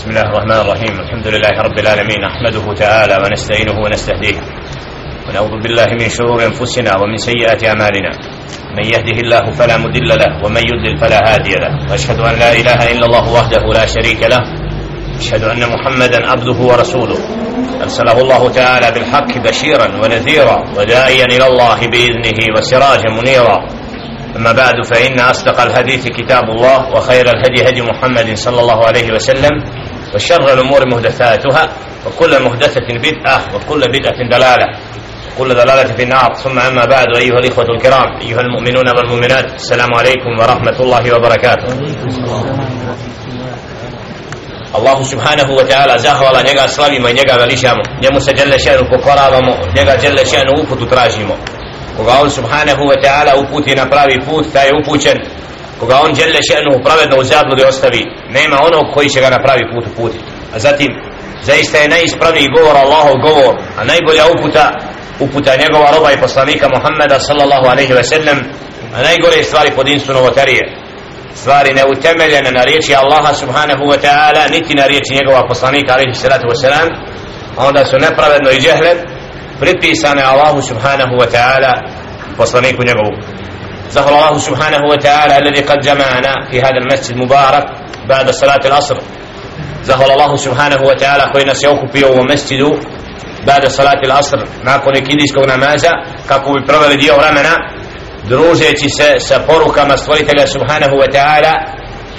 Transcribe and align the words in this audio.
بسم 0.00 0.10
الله 0.10 0.20
الرحمن 0.32 0.52
الرحيم 0.64 1.00
الحمد 1.00 1.26
لله 1.28 1.50
رب 1.62 1.78
العالمين 1.78 2.20
نحمده 2.20 2.74
تعالى 2.74 3.16
ونستعينه 3.24 3.80
ونستهديه 3.84 4.34
ونعوذ 5.28 5.62
بالله 5.62 5.86
من 6.00 6.08
شرور 6.08 6.44
انفسنا 6.44 6.96
ومن 6.96 7.16
سيئات 7.16 7.64
اعمالنا 7.64 8.10
من 8.78 8.84
يهده 8.84 9.18
الله 9.20 9.50
فلا 9.50 9.76
مضل 9.76 10.08
له 10.08 10.44
ومن 10.44 10.62
يضلل 10.62 10.96
فلا 10.96 11.34
هادي 11.34 11.54
له 11.54 11.90
واشهد 11.90 12.18
ان 12.20 12.38
لا 12.38 12.52
اله 12.52 12.92
الا 12.92 13.06
الله 13.06 13.32
وحده 13.32 13.62
لا 13.72 13.86
شريك 13.86 14.22
له 14.22 14.40
اشهد 15.18 15.44
ان 15.44 15.68
محمدا 15.68 16.30
عبده 16.30 16.58
ورسوله 16.70 17.18
ارسله 17.82 18.20
الله 18.20 18.50
تعالى 18.50 18.90
بالحق 18.90 19.38
بشيرا 19.38 19.88
ونذيرا 20.02 20.64
وداعيا 20.76 21.24
إلى 21.24 21.46
الله 21.46 21.78
باذنه 21.92 22.38
وسراجا 22.56 23.10
منيرا 23.10 23.58
أما 24.36 24.52
بعد 24.52 24.74
فإن 24.84 25.20
أصدق 25.20 25.60
الحديث 25.60 26.08
كتاب 26.08 26.44
الله 26.44 26.88
وخير 26.94 27.26
الهدي 27.30 27.68
هدي 27.68 27.82
محمد 27.82 28.36
صلى 28.36 28.60
الله 28.60 28.86
عليه 28.86 29.12
وسلم 29.12 29.79
وشر 30.14 30.52
الأمور 30.52 30.88
محدثاتها 30.88 31.68
وكل 32.06 32.42
محدثة 32.42 32.88
بدعة 33.04 33.38
وكل 33.54 33.80
بدعة 33.88 34.18
دلالة 34.30 34.66
وكل 35.36 35.48
دلالة 35.54 35.94
في 35.96 36.02
النار. 36.02 36.34
ثم 36.34 36.58
أما 36.58 36.84
بعد 36.84 37.16
أيها 37.16 37.38
الإخوة 37.38 37.64
الكرام 37.64 38.20
أيها 38.20 38.40
المؤمنون 38.40 38.88
والمؤمنات 38.96 39.54
السلام 39.54 39.88
عليكم 39.94 40.30
ورحمة 40.40 40.80
الله 40.80 41.14
وبركاته. 41.16 41.68
الله 44.78 45.02
سبحانه 45.02 45.50
وتعالى 45.50 45.98
زهولا 45.98 46.42
njega 46.42 46.68
slavimo 46.68 47.08
i 47.08 47.14
njega 47.14 47.34
velišamo 47.34 47.82
njemu 48.02 48.20
se 48.20 48.32
dželle 48.32 48.58
šenu 48.58 48.82
pokoravamo 48.90 49.56
njega 49.76 49.96
dželle 50.00 50.26
šenu 50.26 50.52
uputu 50.62 50.86
tražimo 50.86 51.36
koga 51.96 52.12
on 52.22 52.30
subhanahu 52.30 52.82
wa 52.82 52.96
ta'ala 53.04 53.32
uputi 53.42 53.74
na 53.74 53.86
pravi 53.86 54.20
put 54.26 54.52
taj 54.52 54.66
je 54.66 54.72
upućen 54.82 55.18
koga 55.80 55.96
on 56.04 56.14
dželle 56.14 56.40
šenu 56.50 56.84
pravedno 56.84 57.16
u 57.18 57.24
zabludi 57.24 57.64
ostavi 57.64 58.02
nema 58.36 58.56
onog 58.68 58.84
koji 58.94 59.08
će 59.08 59.20
ga 59.20 59.30
na 59.30 59.42
pravi 59.44 59.64
put 59.72 59.84
uputiti. 59.86 60.24
A 60.54 60.58
zatim 60.58 60.90
zaista 61.42 61.78
je 61.78 61.88
najispravniji 61.88 62.54
govor 62.56 62.76
Allahov 62.76 63.16
govor 63.26 63.54
a 63.78 63.84
najbolja 63.84 64.24
uputa 64.34 64.64
uputa 65.20 65.56
njegova 65.62 65.90
roba 65.94 66.12
i 66.12 66.20
poslanika 66.26 66.66
Muhammeda 66.76 67.18
sallallahu 67.20 67.66
alaihi 67.72 67.92
ve 67.92 68.04
sellem 68.04 68.38
a 68.96 69.02
najgore 69.02 69.42
stvari 69.42 69.70
pod 69.76 69.88
insu 69.88 70.12
novotarije. 70.12 70.62
Stvari 71.34 71.74
neutemeljene 71.74 72.50
na 72.50 72.64
riječi 72.64 72.94
Allaha 72.94 73.34
subhanahu 73.34 73.84
wa 73.92 73.98
ta'ala 74.04 74.50
niti 74.50 74.74
na 74.74 74.86
riječi 74.86 75.14
njegova 75.14 75.48
poslanika 75.48 75.92
alaihi 75.92 76.14
salatu 76.14 76.46
wa 76.46 76.60
salam 76.62 76.88
onda 77.56 77.84
su 77.84 77.98
nepravedno 77.98 78.50
i 78.50 78.60
džehlen 78.60 78.98
pripisane 79.60 80.22
Allahu 80.22 80.62
subhanahu 80.62 81.14
wa 81.20 81.26
ta'ala 81.34 81.72
poslaniku 82.36 82.82
njegovu. 82.82 83.39
زهر 83.89 84.09
الله 84.09 84.37
سبحانه 84.37 84.81
وتعالى 84.91 85.37
الذي 85.37 85.61
قد 85.61 85.79
جمعنا 85.79 86.33
في 86.51 86.59
هذا 86.59 86.77
المسجد 86.83 87.15
المبارك 87.15 87.65
بعد 88.09 88.29
صلاة 88.31 88.59
العصر 88.65 88.97
زهر 89.83 90.13
الله 90.13 90.35
سبحانه 90.35 90.81
وتعالى 90.81 91.23
koji 91.33 91.45
nas 91.45 91.63
je 91.63 91.69
okupio 91.69 92.07
u 92.11 92.23
mesjidu 92.23 92.79
بعد 93.47 93.67
صلاة 93.67 94.01
العصر 94.05 94.37
nakon 94.63 94.95
ikindijskog 94.97 95.45
namaza 95.47 95.91
kako 96.27 96.53
bi 96.53 96.65
proveli 96.65 96.97
dio 96.97 97.17
vremena 97.17 97.55
družeći 98.27 98.89
se 98.89 99.15
sa 99.19 99.39
porukama 99.47 99.97
stvoritelja 99.97 100.47
subhanahu 100.47 100.95
wa 100.95 101.07
ta'ala 101.15 101.53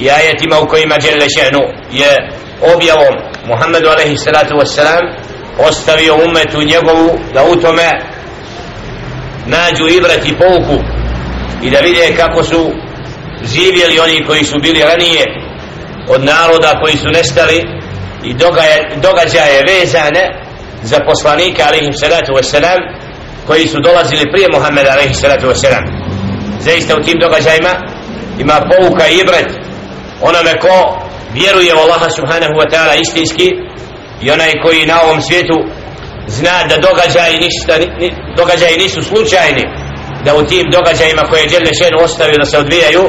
i 0.01 0.11
ajetima 0.11 0.61
u 0.61 0.69
kojima 0.69 0.97
djelle 0.99 1.27
še'nu 1.29 1.61
je 1.93 2.31
objavom 2.75 3.15
Muhammedu 3.47 3.89
alaihi 3.89 4.17
salatu 4.17 4.55
wassalam 4.55 5.05
ostavio 5.69 6.15
umetu 6.15 6.63
njegovu 6.63 7.19
da 7.35 7.45
u 7.45 7.57
tome 7.57 7.89
nađu 9.47 9.89
ibrat 9.89 10.27
i 10.27 10.37
pouku 10.39 10.83
i 11.64 11.70
da 11.70 11.80
vide 11.80 12.16
kako 12.18 12.44
su 12.44 12.72
živjeli 13.44 14.00
oni 14.00 14.26
koji 14.28 14.44
su 14.44 14.60
bili 14.62 14.80
ranije 14.84 15.26
od 16.08 16.24
naroda 16.24 16.80
koji 16.82 16.98
su 16.98 17.10
nestali 17.10 17.62
i 18.24 18.34
događaje, 18.34 18.90
događaje 18.96 19.64
vezane 19.68 20.24
za 20.84 21.00
poslanika 21.06 21.64
alaihim 21.68 21.94
salatu 21.94 22.32
wasalam 22.34 22.80
koji 23.48 23.68
su 23.68 23.78
dolazili 23.84 24.32
prije 24.32 24.48
Muhammeda 24.54 24.92
alaihim 24.92 25.14
salatu 25.14 25.48
wasalam 25.48 25.86
zaista 26.60 26.96
u 26.98 27.04
tim 27.04 27.18
događajima 27.20 27.74
ima 28.40 28.58
pouka 28.72 29.08
i 29.08 29.18
ibret 29.18 29.50
onome 30.22 30.54
ko 30.60 30.76
vjeruje 31.34 31.76
u 31.76 31.78
Allaha 31.78 32.10
subhanahu 32.10 32.54
wa 32.62 32.68
ta'ala 32.72 33.02
istinski 33.02 33.48
i 34.22 34.32
onaj 34.32 34.52
koji 34.64 34.86
na 34.86 35.02
ovom 35.02 35.22
svijetu 35.22 35.58
zna 36.28 36.64
da 36.70 36.78
događaji, 36.88 37.36
ništa, 37.46 37.74
događaji 38.38 38.78
nisu 38.78 39.02
slučajni 39.02 39.64
da 40.25 40.35
u 40.35 40.43
tim 40.43 40.67
događajima 40.73 41.23
koje 41.23 41.41
je 41.41 41.49
Đelle 41.49 41.75
Šenu 41.75 41.99
ostavio 42.05 42.39
da 42.39 42.45
se 42.45 42.59
odvijaju 42.59 43.05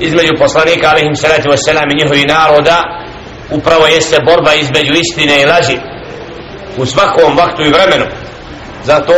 između 0.00 0.32
poslanika 0.38 0.90
alaihim 0.90 1.16
salatu 1.16 1.48
wasalam 1.48 1.92
i 1.92 1.96
njihovi 2.00 2.24
naroda 2.24 2.82
upravo 3.50 3.86
jeste 3.86 4.16
borba 4.26 4.54
između 4.54 4.92
istine 4.92 5.42
i 5.42 5.46
laži 5.46 5.76
u 6.76 6.86
svakom 6.86 7.36
vaktu 7.36 7.62
i 7.62 7.72
vremenu 7.76 8.06
zato 8.84 9.14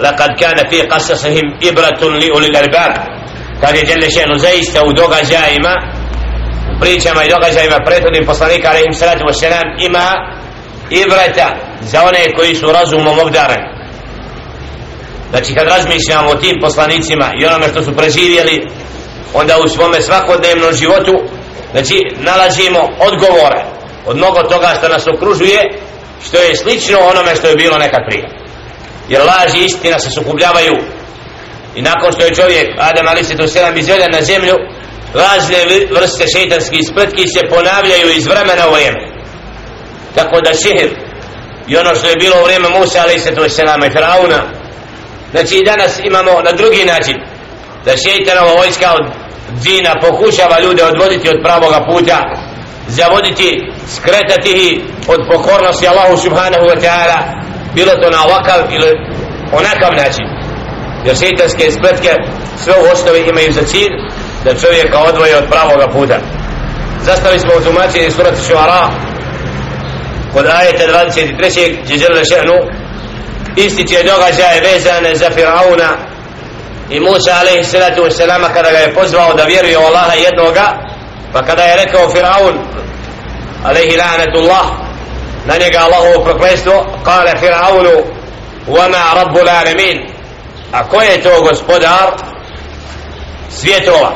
لقد 0.00 0.30
كان 0.40 0.56
في 0.70 0.82
قصصهم 0.82 1.58
إبرة 1.62 2.00
لأولي 2.20 2.46
الألباب 2.46 2.92
kad 3.60 3.76
je 3.76 3.82
Đelle 3.82 4.10
Šenu 4.10 4.38
zaista 4.38 4.84
u 4.84 4.92
događajima 4.92 5.74
u 6.76 6.80
pričama 6.80 7.24
i 7.24 7.30
događajima 7.30 7.78
prethodnim 7.86 8.26
poslanika 8.26 8.68
alaihim 8.68 8.92
salatu 8.92 9.24
wasalam 9.24 9.66
ima 9.86 10.08
ibrata 10.90 11.48
znači 15.33 15.53
kad 15.53 15.67
razmišljamo 15.67 16.29
o 16.29 16.35
tim 16.35 16.55
poslanicima 16.61 17.31
i 17.39 17.45
onome 17.45 17.67
što 17.67 17.81
su 17.81 17.95
preživjeli 17.95 18.67
onda 19.33 19.57
u 19.63 19.67
svome 19.67 20.01
svakodnevnom 20.01 20.73
životu 20.73 21.13
znači 21.71 21.97
nalazimo 22.19 22.79
odgovore 22.99 23.61
od 24.05 24.17
mnogo 24.17 24.43
toga 24.43 24.69
što 24.77 24.87
nas 24.87 25.07
okružuje 25.07 25.59
što 26.25 26.37
je 26.37 26.55
slično 26.55 26.97
onome 26.99 27.35
što 27.35 27.47
je 27.47 27.55
bilo 27.55 27.77
nekad 27.77 27.99
prije. 28.09 28.25
Jer 29.09 29.21
laž 29.21 29.53
i 29.55 29.65
istina 29.65 29.99
se 29.99 30.09
sukubljavaju 30.11 30.75
i 31.75 31.81
nakon 31.81 32.11
što 32.11 32.25
je 32.25 32.35
čovjek 32.35 32.67
Adam 32.77 33.07
ali 33.07 33.23
se 33.23 33.37
to 33.37 33.47
sedam 33.47 33.77
izveden 33.77 34.11
na 34.11 34.21
zemlju 34.21 34.55
razne 35.13 35.57
vrste 35.91 36.25
šeitanskih 36.27 36.81
spletki 36.91 37.27
se 37.27 37.39
ponavljaju 37.49 38.07
iz 38.15 38.25
vremena 38.27 38.67
u 38.69 38.73
vrijeme. 38.73 39.01
Tako 40.15 40.41
da 40.45 40.53
sihir 40.53 40.89
i 41.67 41.77
ono 41.77 41.95
što 41.95 42.07
je 42.07 42.15
bilo 42.15 42.35
u 42.41 42.43
vrijeme 42.43 42.69
Musa 42.69 42.99
ali 43.03 43.19
se 43.19 43.35
to 43.35 43.49
sedam 43.49 43.83
i 43.83 43.91
Firauna 43.91 44.62
znači 45.33 45.55
i 45.57 45.65
danas 45.65 45.99
imamo 46.09 46.31
na 46.47 46.51
drugi 46.51 46.83
način 46.85 47.17
da 47.85 48.01
šeitanova 48.03 48.53
vojska 48.61 48.87
od 48.99 49.05
dina 49.65 49.93
pokušava 50.05 50.59
ljude 50.59 50.83
odvoditi 50.83 51.29
od 51.29 51.39
pravoga 51.43 51.79
puta 51.89 52.17
zavoditi, 52.87 53.49
skretati 53.95 54.51
ih 54.65 54.81
od 55.07 55.19
pokornosti 55.31 55.87
Allahu 55.87 56.17
subhanahu 56.17 56.65
wa 56.71 56.77
ta'ala 56.83 57.19
bilo 57.75 57.91
to 58.01 58.09
na 58.09 58.19
ovakav 58.27 58.59
ili 58.75 58.91
onakav 59.59 59.91
način 60.03 60.25
jer 61.05 61.17
šeitanske 61.17 61.71
spletke 61.71 62.11
sve 62.63 62.73
u 62.81 62.91
osnovi 62.93 63.19
imaju 63.29 63.51
za 63.53 63.63
cilj 63.63 63.93
da 64.43 64.59
čovjeka 64.61 64.97
odvoje 64.99 65.37
od 65.37 65.45
pravoga 65.49 65.87
puta 65.87 66.17
zastavili 67.01 67.39
smo 67.39 67.51
u 67.57 67.63
tumačenju 67.63 68.11
surati 68.11 68.45
Šuara 68.47 68.89
kod 70.33 70.45
ajeta 70.45 70.83
23. 70.83 71.77
gdje 71.83 71.97
žele 71.97 72.21
še'nu 72.23 72.82
ističe 73.55 74.03
događaje 74.03 74.61
vezane 74.61 75.15
za 75.15 75.29
Firauna 75.29 75.89
i 76.89 76.99
Musa 76.99 77.31
alaihi 77.41 77.63
salatu 77.63 78.03
wasalama 78.03 78.53
kada 78.53 78.71
ga 78.71 78.77
je 78.77 78.93
pozvao 78.93 79.33
da 79.33 79.43
vjeruje 79.43 79.77
u 79.77 79.81
Allaha 79.81 80.13
jednoga 80.13 80.73
pa 81.33 81.41
kada 81.41 81.63
je 81.63 81.75
rekao 81.75 82.09
Firaun 82.09 82.57
alaihi 83.63 83.97
la'anatullah 83.97 84.65
na 85.45 85.53
njega 85.57 85.79
Allahovo 85.79 86.23
proklestvo 86.23 86.85
kale 87.05 87.31
Firaunu 87.39 88.03
وما 88.67 89.13
رب 89.13 89.37
العالمين 89.37 90.13
a 90.73 90.83
ko 90.83 91.01
je 91.01 91.21
to 91.21 91.41
gospodar 91.41 92.11
svjetova? 93.49 94.11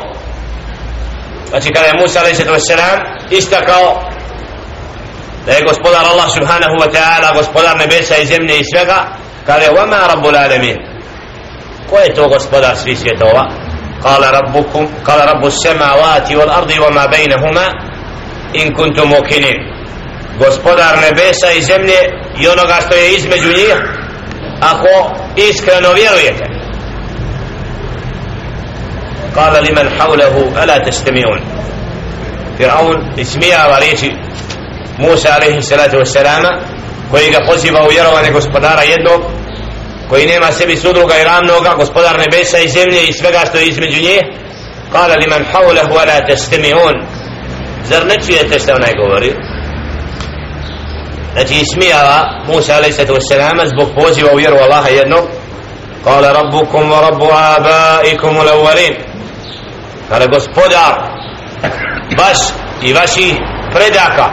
Znači 1.49 1.73
kada 1.73 1.87
je 1.87 1.93
Musa 2.01 2.19
alaihi 2.19 2.35
salatu 2.35 2.59
wassalam 2.59 2.99
istakao 3.29 4.11
da 5.45 5.51
je 5.51 5.61
gospodar 5.61 6.05
Allah 6.05 6.31
subhanahu 6.33 6.75
wa 6.79 6.91
ta'ala 6.91 7.33
gospodar 7.37 7.77
nebesa 7.77 8.17
i 8.17 8.25
zemlje 8.25 8.59
i 8.59 8.63
svega 8.73 9.05
kada 9.46 9.64
je 9.64 9.70
wama 9.70 10.06
rabbul 10.14 10.36
alamin 10.36 10.76
ko 11.90 11.98
je 11.98 12.14
to 12.14 12.28
gospodar 12.28 12.76
svih 12.76 12.98
svjetova 12.98 13.62
قال 14.02 14.34
ربكم 14.34 14.88
قال 15.06 15.20
رب 15.28 15.46
السماوات 15.46 16.32
والأرض 16.32 16.70
وما 16.70 17.06
بينهما 17.06 17.66
إن 18.56 18.74
كنتم 18.74 19.08
موقنين 19.08 19.72
gospodar 20.38 20.98
nebesa 20.98 21.50
i 21.52 21.62
zemlje 21.62 21.98
i 22.40 22.48
onoga 22.48 22.76
što 22.86 22.94
je 22.94 23.14
između 23.16 23.48
njih 23.48 23.76
ako 24.60 25.14
iskreno 25.36 25.92
vjerujete 25.92 26.44
قال 29.36 29.64
لمن 29.64 29.88
حوله 30.00 30.64
ألا 30.64 30.78
تستمعون 30.78 31.40
فرعون 32.58 33.20
اسميها 33.20 33.66
وريتي 33.66 34.16
موسى 34.98 35.28
عليه 35.28 35.56
الصلاة 35.56 35.96
والسلام 35.96 36.44
koji 37.10 37.30
ga 37.30 37.38
poziva 37.46 37.82
u 37.82 37.88
vjerovanje 37.90 38.30
gospodara 38.30 38.82
jednog 38.82 39.22
koji 40.09 40.27
nema 40.27 40.51
sebi 40.51 40.77
sudruga 40.77 41.17
i 41.17 41.23
ravnoga 41.23 41.73
gospodar 41.77 42.19
nebesa 42.19 42.57
i 42.57 42.69
zemlje 42.69 43.03
i 43.03 43.13
svega 43.13 43.41
što 43.49 43.57
je 43.57 43.67
između 43.67 44.01
nje 44.01 44.19
kala 44.91 45.15
li 45.15 45.27
man 45.27 45.45
hawlahu 45.53 45.93
ala 46.01 46.27
testemi'un. 46.29 47.05
Zar 47.89 48.05
ne 48.05 48.15
čujete 48.25 48.59
što 48.59 48.75
onaj 48.75 48.93
govori? 49.03 49.33
Znači 51.33 51.53
ismijava 51.61 52.43
Musa 52.47 52.73
a.s. 52.73 53.69
zbog 53.69 53.89
poziva 53.95 54.29
u 54.33 54.37
vjeru 54.37 54.57
Allaha 54.57 54.89
jednog 54.89 55.23
kala 56.03 56.31
rabbukum 56.31 56.91
wa 56.91 57.01
rabbu 57.01 57.27
abaikum 57.31 58.37
u 58.37 58.41
levarin 58.41 58.95
gospodar 60.29 60.93
vaš 62.19 62.37
i 62.81 62.93
vaši 62.93 63.35
predaka. 63.71 64.29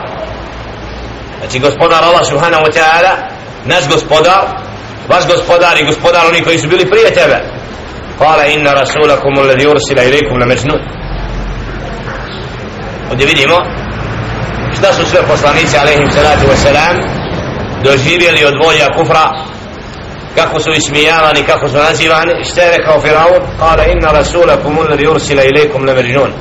Znači 1.39 1.59
gospodar 1.59 2.03
Allah 2.03 2.25
subhanahu 2.25 2.63
wa 2.63 2.71
ta'ala 2.71 3.15
naš 3.65 3.87
gospodar 3.87 4.64
vaš 5.09 5.27
gospodar 5.27 5.77
i 5.77 5.85
gospodar 5.85 6.21
oni 6.29 6.43
koji 6.43 6.57
su 6.59 6.67
bili 6.67 6.89
prije 6.89 7.13
tebe. 7.13 7.37
Kale 8.19 8.53
inna 8.53 8.73
rasulakum 8.73 9.37
uledi 9.39 9.67
ursila 9.67 10.03
ilikum 10.03 10.39
la 10.39 10.45
majnun. 10.45 10.81
Ovdje 13.11 13.25
vidimo 13.27 13.55
šta 14.77 14.93
su 14.93 15.05
sve 15.05 15.21
poslanici 15.27 15.77
alaihim 15.77 16.11
salatu 16.11 16.45
wasalam 16.51 16.95
doživjeli 17.83 18.45
od 18.45 18.53
volja 18.65 18.87
kufra 18.97 19.29
kako 20.35 20.59
su 20.59 20.71
ismijavani 20.71 21.43
kako 21.43 21.69
su 21.69 21.75
nazivani. 21.75 22.43
Šta 22.51 22.61
je 22.61 22.77
rekao 22.77 23.01
Firaun? 23.01 23.41
Kala 23.59 23.83
inna 23.85 24.11
rasulakum 24.11 24.77
uledi 24.77 25.07
ursila 25.07 25.43
ilikum 25.43 25.85
la 25.85 25.93
majnun. 25.93 26.31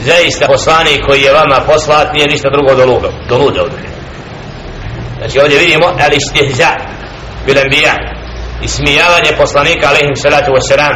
Zaista 0.00 0.46
poslanik 0.46 1.00
koji 1.06 1.22
je 1.22 1.32
vama 1.32 1.60
poslat 1.66 2.12
nije 2.12 2.26
ništa 2.26 2.48
drugo 2.52 2.74
do 2.74 2.84
luda, 2.92 3.08
do 3.28 3.38
luda 3.38 3.62
ovdje 3.62 3.90
znači 5.20 5.40
ovdje 5.40 5.58
vidimo 5.58 5.86
al 5.86 6.12
istihza 6.12 6.70
bil 7.45 7.57
anbiya 7.57 7.93
ismijavanje 8.61 9.31
poslanika 9.37 9.89
alaihim 9.89 10.15
salatu 10.15 10.51
wasalam 10.51 10.95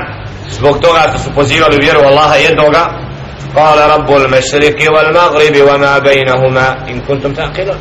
zbog 0.50 0.80
toga 0.82 1.02
što 1.10 1.20
su 1.20 1.36
pozivali 1.36 1.78
vjeru 1.82 2.00
Allaha 2.00 2.36
jednoga 2.36 3.10
قال 3.56 3.80
رب 3.80 4.12
المشرق 4.12 4.80
والمغرب 4.94 5.56
وما 5.70 6.00
بينهما 6.00 6.90
إن 6.90 7.02
كنتم 7.02 7.34
تعقلون 7.34 7.80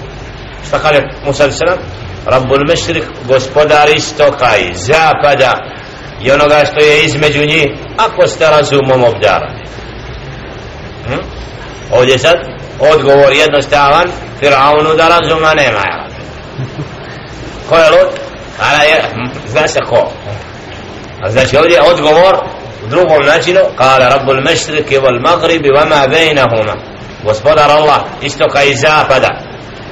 استقال 0.64 0.94
موسى 1.24 1.42
عليه 1.42 1.52
السلام 1.52 1.78
رب 2.26 2.52
المشرق 2.52 3.04
gospodar 3.28 3.88
istoka 3.96 4.56
i 4.56 4.74
zapada 4.74 5.56
i 6.22 6.30
onoga 6.30 6.64
što 6.66 6.80
je 6.84 7.04
između 7.04 7.44
njih 7.46 7.68
ako 7.96 8.26
ste 8.26 8.50
razumom 8.50 9.04
obdarani 9.04 9.64
hm? 11.06 11.20
ovdje 11.92 12.18
sad 12.18 12.36
odgovor 12.80 13.32
jednostavan 13.32 14.08
Firaunu 14.40 14.94
da 14.96 15.08
razuma 15.08 15.54
nema 15.54 15.82
ja. 15.90 16.06
ko 17.68 17.76
je 17.76 17.90
lud? 17.90 18.21
Ala 18.59 18.83
je, 18.83 19.01
hm, 19.13 19.39
zna 19.47 19.67
se 19.67 19.79
ko. 19.89 20.11
A 21.21 21.31
znači 21.31 21.57
ovdje 21.57 21.81
odgovor 21.81 22.35
u 22.85 22.87
drugom 22.87 23.25
načinu. 23.25 23.59
Kala 23.77 24.09
rabbul 24.09 24.41
mešriki 24.41 24.97
wal 24.97 25.21
magribi 25.21 25.69
vama 25.69 26.07
bejnahuma. 26.07 26.75
Gospodar 27.23 27.71
Allah 27.71 28.01
istoka 28.21 28.63
i 28.63 28.75
zapada. 28.75 29.29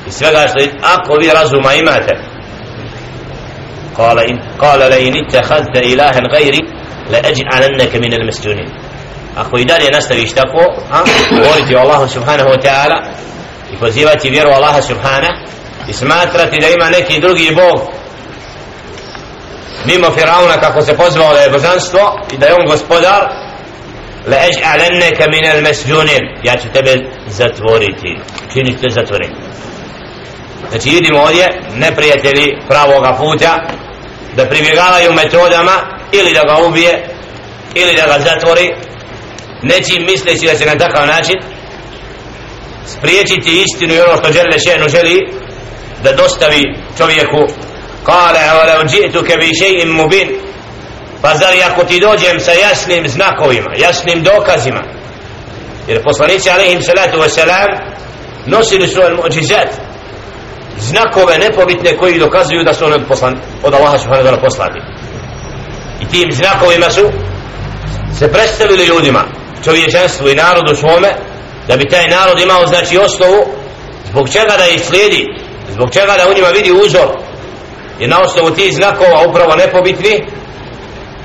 I 0.08 0.12
svega 0.12 0.48
što 0.48 0.60
ako 0.82 1.14
vi 1.22 1.30
razuma 1.34 1.74
imate. 1.74 2.18
Kala, 3.96 4.24
in 4.24 4.40
kala 4.60 4.90
la 4.90 4.98
in 4.98 5.16
ittakhadta 5.16 5.82
ilahan 5.82 6.24
gajri 6.32 6.62
la 7.12 7.20
aj'alannaka 7.20 8.00
min 8.00 8.14
al 8.14 8.26
masjunin 8.26 8.70
ako 9.36 9.58
i 9.58 9.66
dalje 9.66 9.92
nastaviš 9.92 10.34
tako 10.34 10.64
a 10.92 11.04
govoriti 11.32 11.76
o 11.76 11.80
Allahu 11.80 12.08
subhanahu 12.08 12.50
wa 12.50 12.62
ta'ala 12.62 12.98
i 13.74 13.76
pozivati 13.76 14.30
vjeru 14.30 14.50
Allaha 14.50 14.82
subhanahu 14.82 15.34
i 15.88 15.94
smatrati 15.94 16.60
da 16.60 16.68
ima 16.68 16.90
neki 16.90 17.20
drugi 17.20 17.56
bog 17.56 18.01
mimo 19.86 20.12
Firauna 20.12 20.60
kako 20.62 20.82
se 20.82 20.98
pozvao 20.98 21.34
da 21.34 21.40
je 21.40 21.50
božanstvo 21.50 22.20
i 22.34 22.38
da 22.38 22.46
je 22.46 22.54
on 22.54 22.66
gospodar 22.68 23.22
la 24.28 24.38
aj'alannaka 24.38 25.30
min 25.30 25.46
al-masjunin 25.46 26.24
ja 26.44 26.58
ću 26.58 26.68
tebe 26.74 26.94
zatvoriti. 27.28 28.18
Čini 28.54 28.78
te 28.82 28.90
zatvoriti 28.90 29.52
znači 30.72 30.90
vidimo 30.90 31.20
ovdje 31.22 31.62
neprijatelji 31.76 32.58
pravoga 32.68 33.14
puta 33.18 33.64
da 34.36 34.46
pribjegavaju 34.46 35.14
metodama 35.14 35.76
ili 36.12 36.34
da 36.34 36.44
ga 36.44 36.68
ubije 36.68 37.06
ili 37.76 37.96
da 37.96 38.06
ga 38.08 38.24
zatvori 38.24 38.72
nečim 39.62 40.06
misleći 40.06 40.46
da 40.46 40.56
će 40.56 40.66
na 40.66 40.78
takav 40.78 41.08
način 41.08 41.36
spriječiti 42.86 43.64
istinu 43.64 43.94
i 43.94 44.00
ono 44.00 44.18
što 44.18 44.32
žele 44.32 44.60
šenu 44.60 44.90
želi 44.90 45.18
da 46.04 46.12
dostavi 46.12 46.64
čovjeku 46.98 47.54
قال 48.07 48.35
ولو 48.35 48.83
جئتك 48.83 49.39
بشيء 49.39 49.87
مبين 49.87 50.29
فزر 51.23 51.55
ako 51.71 51.85
ti 51.85 52.01
dođem 52.01 52.41
sa 52.41 52.53
jasnim 52.53 53.09
znakovima 53.09 53.71
jasnim 53.77 54.23
dokazima 54.23 54.83
jer 55.89 56.03
poslanici 56.03 56.51
alaihim 56.51 56.83
salatu 56.83 57.19
wasalam 57.19 57.79
nosili 58.47 58.89
su 58.89 59.01
al 59.01 59.17
mu'đizat 59.17 59.69
znakove 60.79 61.39
nepobitne 61.39 61.97
koji 61.97 62.19
dokazuju 62.19 62.65
da 62.65 62.75
su 62.75 62.85
oni 62.85 63.05
poslan, 63.09 63.37
od 63.63 63.75
Allaha 63.75 63.99
subhanahu 63.99 64.29
wa 64.29 64.31
ta'ala 64.31 64.41
poslani 64.41 64.81
i 66.01 66.07
tim 66.07 66.33
znakovima 66.33 66.91
su 66.91 67.11
se 68.19 68.33
predstavili 68.33 68.85
ljudima 68.87 69.25
čovječanstvu 69.65 70.29
i 70.29 70.35
narodu 70.35 70.77
svome 70.77 71.15
da 71.69 71.77
bi 71.77 71.89
taj 71.89 72.09
narod 72.09 72.41
imao 72.41 72.67
znači 72.67 72.99
osnovu 72.99 73.47
zbog 74.11 74.29
čega 74.29 74.55
da 74.59 74.67
ih 74.67 74.81
slijedi 74.85 75.27
zbog 75.73 75.93
čega 75.93 76.15
da 76.19 76.31
u 76.31 76.35
njima 76.35 76.49
vidi 76.49 76.73
uzor 76.73 77.09
i 78.01 78.07
na 78.07 78.21
osnovu 78.21 78.51
tih 78.51 78.75
znakova 78.75 79.27
upravo 79.29 79.57
nepobitni 79.57 80.25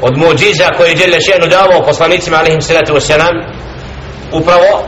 od 0.02 0.18
muđiza 0.18 0.68
koje 0.78 0.90
je 0.90 0.96
Đele 0.96 1.22
Šenu 1.22 1.48
davao 1.48 1.86
poslanicima 1.86 2.38
alaihim 2.38 2.62
salatu 2.62 2.94
wasalam 2.94 3.36
upravo 4.31 4.84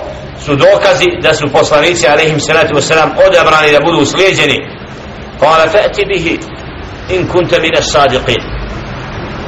su 0.46 0.56
dokazi 0.56 1.10
da 1.22 1.34
su 1.34 1.46
poslanici 1.54 2.08
alaihim 2.08 2.40
salatu 2.40 2.76
wasalam 2.76 3.10
odabrani 3.28 3.72
da 3.72 3.80
budu 3.86 4.06
slijedjeni 4.06 4.60
kala 5.40 5.68
fa'ti 5.68 6.06
bihi 6.08 6.40
in 7.10 7.28
kunta 7.28 7.60
mine 7.60 7.82
sadiqin 7.82 8.42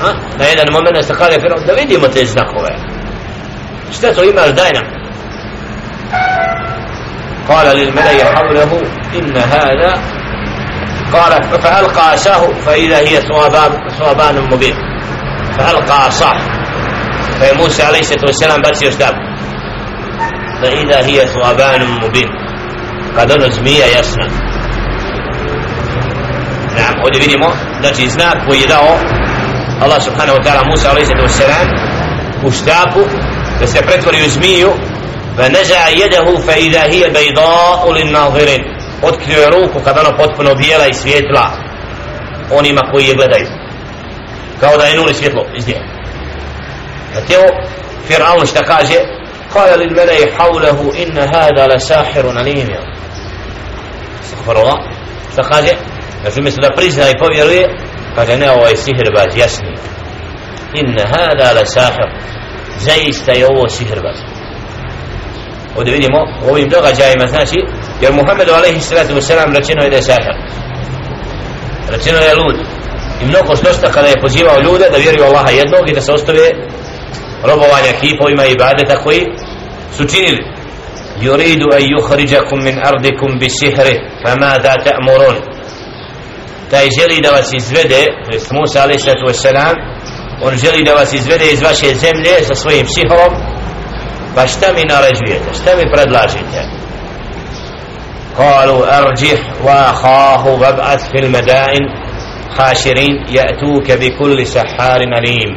ha? 0.02 0.14
na 0.40 0.46
jedan 0.46 0.68
moment 0.72 1.06
se 1.06 1.14
kaže 1.14 1.38
da 1.68 1.74
vidimo 1.74 2.08
te 2.08 2.26
znakove 2.26 2.76
šta 3.98 4.14
to 4.14 4.24
imaš 4.24 4.50
daj 4.50 4.72
nam 4.74 5.06
قال 7.48 7.78
للملأ 7.78 8.24
حوله 8.36 8.72
إن 9.16 9.38
هذا 9.38 9.92
قال 11.13 11.43
فألقى 11.63 12.11
عصاه 12.11 12.53
فإذا 12.67 12.99
هي 12.99 13.17
ثوابان 13.21 13.71
ثوابان 13.99 14.51
مبين. 14.53 14.75
فألقى 15.59 16.05
عصاه. 16.05 16.39
فموسى 17.41 17.83
عليه 17.83 18.01
الصلاة 18.01 18.25
والسلام 18.27 18.61
بس 18.61 18.83
يستاب 18.83 19.15
فإذا 20.63 21.07
هي 21.07 21.27
ثوابان 21.27 21.87
مبين. 22.05 22.29
قد 23.19 23.33
نزمية 23.33 23.85
يسنى 23.85 24.29
نعم 26.77 26.95
ovdje 27.05 27.21
vidimo 27.21 27.53
znači 27.81 28.09
znak 28.11 28.37
koji 28.49 28.61
je 28.61 28.67
dao 28.67 28.99
Allah 29.83 30.03
subhanahu 30.03 30.39
wa 30.39 30.45
ta'ala 30.45 30.65
Musa 30.71 30.91
alaihi 30.91 31.07
sallam 31.07 31.69
u 32.45 32.51
štapu 32.51 33.01
فنزع 35.39 35.89
يده 35.89 36.37
فإذا 36.37 36.83
هي 36.83 37.11
بيضاء 37.11 37.93
للناظرين. 37.93 38.80
otkrio 39.03 39.41
je 39.41 39.51
ruku 39.51 39.81
kad 39.85 39.99
ona 39.99 40.17
potpuno 40.17 40.55
bijela 40.55 40.87
i 40.87 40.95
svijetla 40.95 41.51
onima 42.53 42.81
koji 42.93 43.05
je 43.05 43.15
gledaju. 43.15 43.47
Kao 44.61 44.77
da 44.77 44.85
je 44.85 44.97
nuli 44.97 45.15
svjetlo 45.15 45.47
iz 45.57 45.69
nje. 45.69 45.81
A 47.17 47.21
teo 47.29 47.47
Firaun 48.07 48.47
šta 48.47 48.65
kaže? 48.65 48.95
Kaja 49.53 49.77
li 49.77 49.91
mene 49.91 50.13
i 50.13 50.33
havlehu 50.37 50.93
inna 50.97 51.27
hada 51.33 51.67
la 51.67 51.79
sahiru 51.79 52.33
na 52.33 52.43
nimi 52.43 52.77
šta 55.33 55.43
kaže? 55.43 55.73
Znači 56.23 56.41
umjesto 56.41 56.61
da 56.61 56.77
prizna 56.77 57.11
i 57.11 57.19
povjeruje 57.19 57.77
kaže 58.15 58.37
ne 58.37 58.51
ovaj 58.51 58.77
sihirbaz 58.77 59.37
jasni. 59.37 59.75
Inna 60.75 61.05
hada 61.13 61.53
la 61.53 61.67
sahir 61.67 62.09
zaista 62.79 63.33
je 63.33 63.47
ovo 63.47 63.69
sihirbaz. 63.69 64.17
Ovdje 65.77 65.93
vidimo 65.93 66.19
u 66.45 66.51
ovim 66.51 66.69
događajima 66.69 67.27
znači 67.29 67.59
jer 68.01 68.13
Muhammedu 68.13 68.53
alaihi 68.53 68.81
sallatu 68.81 69.15
wasalam 69.15 69.55
rečeno 69.55 69.83
je 69.83 69.91
da 69.91 69.97
je 69.97 70.03
sahir 70.03 70.37
rečeno 71.91 72.19
je 72.19 72.35
lud. 72.35 72.57
I 73.23 73.25
mnogo 73.25 73.57
što 73.57 73.91
kada 73.93 74.09
je 74.09 74.23
pozivao 74.23 74.61
ljude 74.61 74.87
da 74.91 74.97
vjeruju 74.97 75.25
Allaha 75.25 75.51
jednog 75.51 75.89
i 75.89 75.95
da 75.95 76.01
se 76.01 76.13
ostave 76.13 76.47
robovanja 77.43 77.93
kipovima 78.01 78.45
i 78.47 78.53
ibadeta 78.53 79.03
koji 79.05 79.23
su 79.97 80.05
činili. 80.13 80.43
Yuridu 81.21 81.67
an 81.77 81.83
yukhrijakum 81.95 82.63
min 82.63 82.77
ardikum 82.85 83.39
bi 83.41 83.49
sihri 83.51 83.95
fama 84.23 84.59
da 84.65 84.75
ta'murun. 84.85 85.37
Taj 86.71 86.87
želi 86.99 87.21
da 87.25 87.31
vas 87.31 87.53
izvede 87.53 88.03
to 88.25 88.37
jest 88.37 88.51
Musa 88.53 88.83
alaihi 88.83 89.01
sallatu 89.01 89.27
wasalam 89.31 89.75
on 90.43 90.57
želi 90.57 90.85
da 90.85 90.93
vas 90.95 91.13
izvede 91.13 91.47
iz 91.53 91.63
vaše 91.63 91.95
zemlje 91.95 92.35
sa 92.49 92.55
svojim 92.55 92.87
sihrom 92.87 93.33
pa 94.35 94.47
šta 94.47 94.67
mi 94.77 94.85
naređujete? 94.85 95.49
Šta 95.55 95.71
mi 95.77 95.93
predlažite 95.93 96.61
قالوا 98.38 98.98
أرجح 99.00 99.40
وأخاه 99.64 100.48
وابعث 100.48 101.10
في 101.10 101.20
المدائن 101.26 101.84
حاشرين 102.58 103.26
يأتوك 103.30 103.92
بكل 103.92 104.48
سحار 104.48 105.02
أليم 105.02 105.52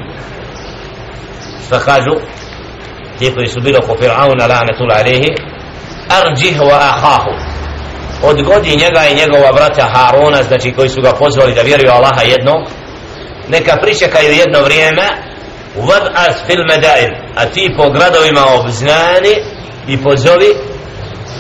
فخرجوا 1.70 2.20
كيف 3.20 3.34
يسبلق 3.36 4.00
فرعون 4.00 4.38
لعنة 4.38 4.80
الله 4.80 4.94
عليه 4.94 5.34
arđih 6.08 6.60
wa 6.60 6.74
ahahu 6.74 7.30
odgodi 8.22 8.76
njega 8.76 9.06
i 9.06 9.14
njegova 9.14 9.52
brata 9.52 9.88
Haruna 9.92 10.42
znači 10.42 10.72
koji 10.72 10.88
su 10.88 11.00
ga 11.00 11.12
pozvali 11.12 11.54
da 11.54 11.62
vjeruju 11.62 11.90
Allaha 11.90 12.22
jednog 12.22 12.68
neka 13.48 13.76
pričekaju 13.82 14.32
jedno 14.32 14.62
vrijeme 14.62 15.02
vab'as 15.76 16.46
fil 16.46 16.64
medain 16.68 17.10
a 17.36 17.46
ti 17.46 17.74
po 17.76 17.90
gradovima 17.90 18.44
obznani 18.54 19.34
i 19.86 20.02
pozovi 20.02 20.54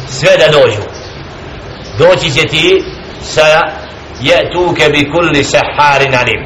sve 0.08 0.36
da 0.36 0.48
dođu 0.58 0.82
doći 1.97 2.31
će 2.31 2.47
ti 2.47 2.83
sa 3.21 3.61
je 4.21 4.51
tuke 4.53 4.89
bi 4.89 5.11
kulli 5.11 5.43
saharin 5.43 6.15
alim 6.15 6.41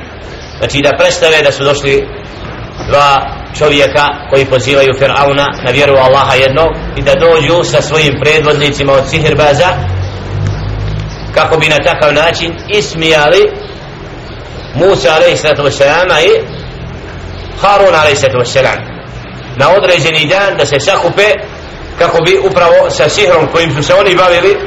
znači 0.58 0.82
da 0.82 0.98
predstave 0.98 1.42
da 1.44 1.52
su 1.52 1.64
došli 1.64 2.08
dva 2.90 3.38
čovjeka 3.58 4.08
koji 4.30 4.46
pozivaju 4.46 4.94
Fir'auna 4.94 5.46
na 5.66 5.72
vjeru 5.72 5.94
Allaha 5.94 6.34
jednog 6.34 6.68
i 6.98 7.02
da 7.02 7.14
dođu 7.14 7.64
sa 7.64 7.82
svojim 7.82 8.14
predvodnicima 8.22 8.94
od 8.94 9.10
sihirbaza 9.10 9.70
kako 11.34 11.58
bi 11.58 11.70
na 11.70 11.78
takav 11.78 12.14
način 12.14 12.54
ismijali 12.68 13.42
Musa 14.76 15.10
a.s. 15.10 15.44
i 16.26 16.32
Harun 17.62 17.96
a.s. 17.96 18.56
na 19.56 19.70
određeni 19.78 20.28
dan 20.30 20.58
da 20.58 20.66
se 20.66 20.80
sakupe 20.80 21.34
kako 22.00 22.18
bi 22.24 22.40
upravo 22.50 22.90
sa 22.90 23.10
sihrom 23.10 23.48
kojim 23.48 23.72
su 23.76 23.84
se 23.84 23.94
oni 23.94 24.16
bavili 24.16 24.58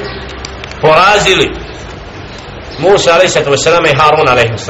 porazili 0.80 1.50
Musa 2.78 3.10
a.s. 3.12 3.36
i 3.36 3.96
Harun 3.96 4.28
a.s. 4.28 4.68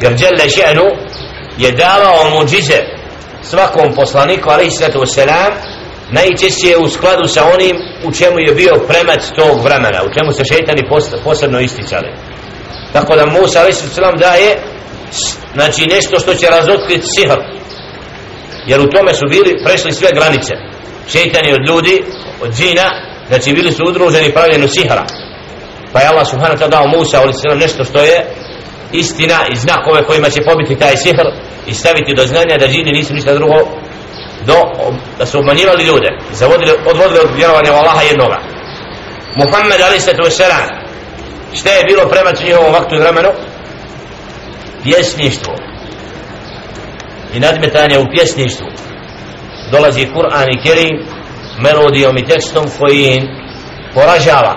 jer 0.00 0.12
Jelle 0.12 0.48
Ženu 0.48 0.86
je 1.58 1.72
davao 1.72 2.30
muđize 2.30 2.78
svakom 3.42 3.94
poslaniku 3.94 4.50
a.s. 4.50 5.16
najčešće 6.10 6.76
u 6.78 6.88
skladu 6.88 7.28
sa 7.28 7.44
onim 7.54 7.76
u 8.04 8.12
čemu 8.12 8.38
je 8.38 8.54
bio 8.54 8.74
premac 8.88 9.22
tog 9.36 9.64
vremena 9.64 10.02
u 10.04 10.14
čemu 10.14 10.32
se 10.32 10.44
šeitani 10.44 10.82
posebno 11.24 11.60
isticali 11.60 12.08
tako 12.92 13.16
da 13.16 13.26
Musa 13.26 13.60
a.s. 13.60 13.96
daje 14.18 14.56
znači 15.54 15.86
nešto 15.86 16.20
što 16.20 16.34
će 16.34 16.46
razotkriti 16.46 17.06
sihr 17.16 17.38
jer 18.66 18.80
u 18.80 18.90
tome 18.90 19.14
su 19.14 19.26
bili 19.30 19.64
prešli 19.64 19.92
sve 19.92 20.08
granice 20.14 20.54
šeitani 21.08 21.52
od 21.52 21.68
ljudi 21.68 22.04
od 22.42 22.54
džina 22.56 23.13
znači 23.28 23.52
bili 23.52 23.72
su 23.72 23.84
udruženi 23.88 24.32
pravljenu 24.32 24.68
sihra 24.68 25.04
pa 25.92 26.00
je 26.00 26.08
Allah 26.08 26.26
subhanahu 26.30 26.58
ta'ala 26.58 26.70
dao 26.70 26.86
Musa 26.86 27.18
a.s. 27.18 27.60
nešto 27.60 27.84
što 27.84 27.98
je 27.98 28.26
istina 28.92 29.38
i 29.52 29.56
znakove 29.56 30.02
kojima 30.02 30.30
će 30.30 30.44
pobiti 30.44 30.78
taj 30.78 30.96
sihr 30.96 31.26
i 31.66 31.74
staviti 31.74 32.14
do 32.16 32.26
znanja 32.26 32.56
da 32.58 32.66
džini 32.68 32.92
nisu 32.92 33.14
ništa 33.14 33.34
drugo 33.34 33.54
do, 34.46 34.54
da 35.18 35.26
su 35.26 35.38
obmanjivali 35.38 35.84
ljude 35.84 36.08
zavodili, 36.32 36.72
odvodili 36.86 37.20
od 37.20 37.36
vjerovanja 37.36 37.72
u 37.72 37.76
Allaha 37.76 38.02
jednoga 38.02 38.38
Muhammed 39.36 39.80
a.s. 39.80 40.08
šta 41.58 41.70
je 41.70 41.84
bilo 41.88 42.08
prema 42.08 42.30
njihovom 42.44 42.72
vaktu 42.72 42.94
i 42.94 42.98
vremenu 42.98 43.28
pjesništvo 44.82 45.54
i 47.34 47.40
nadmetanje 47.40 47.98
u 47.98 48.06
pjesništvu 48.14 48.66
dolazi 49.70 50.08
Kur'an 50.14 50.46
i 50.50 50.62
Kerim 50.62 51.13
melodijom 51.58 52.16
i 52.18 52.26
tekstom 52.26 52.64
koji 52.78 53.04
im 53.04 53.22
poražava 53.94 54.54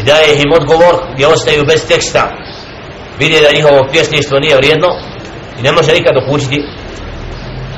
i 0.00 0.02
daje 0.02 0.36
im 0.36 0.52
odgovor 0.52 0.94
gdje 1.14 1.26
ostaju 1.26 1.64
bez 1.64 1.88
teksta 1.88 2.22
vidi 3.18 3.40
da 3.40 3.56
njihovo 3.56 3.88
pjesništvo 3.92 4.38
nije 4.38 4.56
vrijedno 4.56 4.88
i 5.58 5.62
ne 5.62 5.72
može 5.72 5.92
nikad 5.92 6.14
dokućiti 6.14 6.62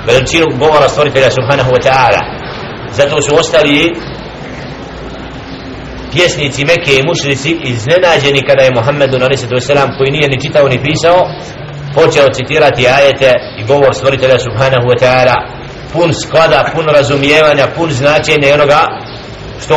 veličinu 0.06 0.46
govora 0.58 0.88
stvoritelja 0.88 1.30
subhanahu 1.30 1.70
wa 1.70 1.82
ta'ala 1.86 2.20
zato 2.90 3.22
su 3.22 3.34
ostali 3.34 3.94
pjesnici 6.12 6.64
Mekke 6.64 6.92
i 6.98 7.06
mušnici 7.06 7.56
iznenađeni 7.64 8.46
kada 8.48 8.62
je 8.62 8.74
Muhammedu 8.74 9.16
a.s. 9.16 9.68
koji 9.98 10.10
nije 10.10 10.28
ni 10.28 10.40
čitao 10.40 10.68
ni 10.68 10.82
pisao 10.82 11.18
počeo 11.94 12.28
citirati 12.32 12.88
ajete 12.88 13.32
i 13.58 13.64
govor 13.64 13.94
stvoritelja 13.94 14.38
subhanahu 14.38 14.86
wa 14.90 14.98
ta'ala 15.02 15.59
pun 15.92 16.14
sklada, 16.14 16.70
pun 16.74 16.86
razumijevanja, 16.86 17.66
pun 17.76 17.90
značenja 17.90 18.48
i 18.48 18.52
onoga 18.52 18.86
što 19.64 19.76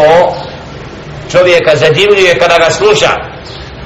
čovjeka 1.32 1.75
zadivljuje 1.75 2.39
kada 2.39 2.58
ga 2.58 2.72
sluša 2.72 3.10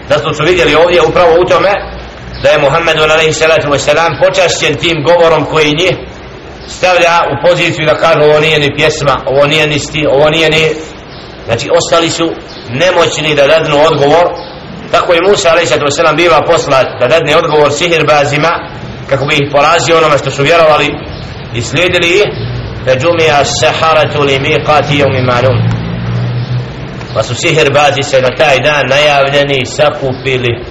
zato 0.09 0.33
su 0.33 0.43
vidjeli 0.43 0.75
ovdje 0.75 1.01
upravo 1.01 1.31
u 1.41 1.45
tome 1.45 1.71
da 2.43 2.49
je 2.49 2.57
Muhammedu 2.57 3.03
a.s. 3.03 3.87
počašćen 4.25 4.75
tim 4.75 5.03
govorom 5.07 5.45
koji 5.45 5.75
njih 5.81 5.95
stavlja 6.67 7.15
u 7.31 7.47
poziciju 7.47 7.85
da 7.85 7.95
kažu 7.95 8.21
ovo 8.21 8.39
nije 8.39 8.59
ni 8.59 8.75
pjesma, 8.77 9.15
ovo 9.25 9.45
nije 9.45 9.67
ni 9.67 9.79
sti, 9.79 10.05
ovo 10.09 10.29
nije 10.29 10.49
ni 10.49 10.63
znači 11.45 11.69
ostali 11.77 12.09
su 12.09 12.31
nemoćni 12.69 13.35
da 13.35 13.47
dadnu 13.47 13.77
odgovor 13.91 14.25
tako 14.91 15.13
je 15.13 15.19
Musa 15.29 15.49
a.s. 15.49 16.15
biva 16.15 16.41
poslat 16.51 16.87
da 16.99 17.07
dadne 17.07 17.35
odgovor 17.37 17.71
sihirbazima 17.71 18.51
kako 19.09 19.25
bi 19.25 19.35
ih 19.35 19.49
porazio 19.51 19.97
onome 19.97 20.17
što 20.17 20.31
su 20.31 20.43
vjerovali 20.43 20.87
i 21.54 21.62
slijedili 21.62 22.08
ih 22.08 22.52
فجمع 22.86 23.40
السحرة 23.40 24.24
لميقات 24.24 24.90
يوم 24.90 25.26
معلوم 25.26 25.82
pa 27.14 27.22
su 27.22 27.34
sihirbazi 27.34 28.02
se 28.02 28.20
na 28.20 28.28
taj 28.36 28.56
dan 28.60 28.86
najavljeni 28.88 29.66
sakupili 29.66 30.64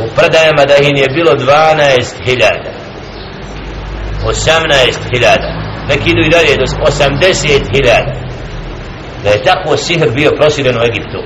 u 0.00 0.08
predajama 0.16 0.64
da 0.64 0.76
ih 0.76 0.88
je 0.88 1.08
bilo 1.14 1.32
12.000 1.32 2.78
18.000 4.24 5.36
neki 5.88 6.10
idu 6.10 6.20
i 6.20 6.30
dalje 6.30 6.56
do 6.56 6.64
80.000 6.64 7.84
da 9.24 9.30
je 9.30 9.44
tako 9.44 9.76
sihr 9.76 10.10
bio 10.14 10.30
prosiren 10.40 10.76
u 10.76 10.84
Egiptu 10.84 11.20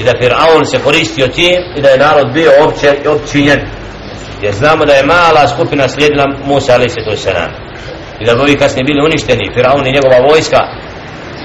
i 0.00 0.04
da 0.04 0.12
Fir'aun 0.12 0.64
se 0.70 0.78
koristio 0.78 1.28
tim 1.28 1.58
i 1.76 1.82
da 1.82 1.88
je 1.88 1.98
narod 1.98 2.32
bio 2.32 2.50
opće, 2.64 2.94
općinjen 3.08 3.60
jer 4.42 4.54
znamo 4.54 4.84
da 4.84 4.92
je 4.92 5.06
mala 5.06 5.48
skupina 5.48 5.88
slijedila 5.88 6.26
Musa 6.44 6.72
ali 6.74 6.88
i 8.22 8.24
da 8.24 8.34
bi 8.34 8.40
ovi 8.40 8.56
kasnije 8.56 8.84
bili 8.84 9.04
uništeni 9.04 9.50
Fir'aun 9.56 9.88
i 9.88 9.92
njegova 9.92 10.18
vojska 10.30 10.60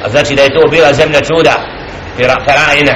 a 0.04 0.10
znači 0.10 0.36
da 0.36 0.42
je 0.42 0.54
to 0.54 0.68
bila 0.72 0.94
zemlja 0.94 1.22
čuda 1.22 1.56
Fir'aina 2.18 2.94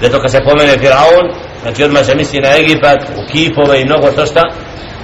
zato 0.00 0.20
kad 0.20 0.30
se 0.30 0.44
pomene 0.48 0.76
Fir'aun 0.82 1.34
znači 1.62 1.84
odmah 1.84 2.04
se 2.04 2.14
misli 2.14 2.40
na 2.40 2.56
Egipat 2.56 3.00
u 3.02 3.32
kipove 3.32 3.80
i 3.80 3.84
mnogo 3.84 4.10
to 4.10 4.26
šta 4.26 4.42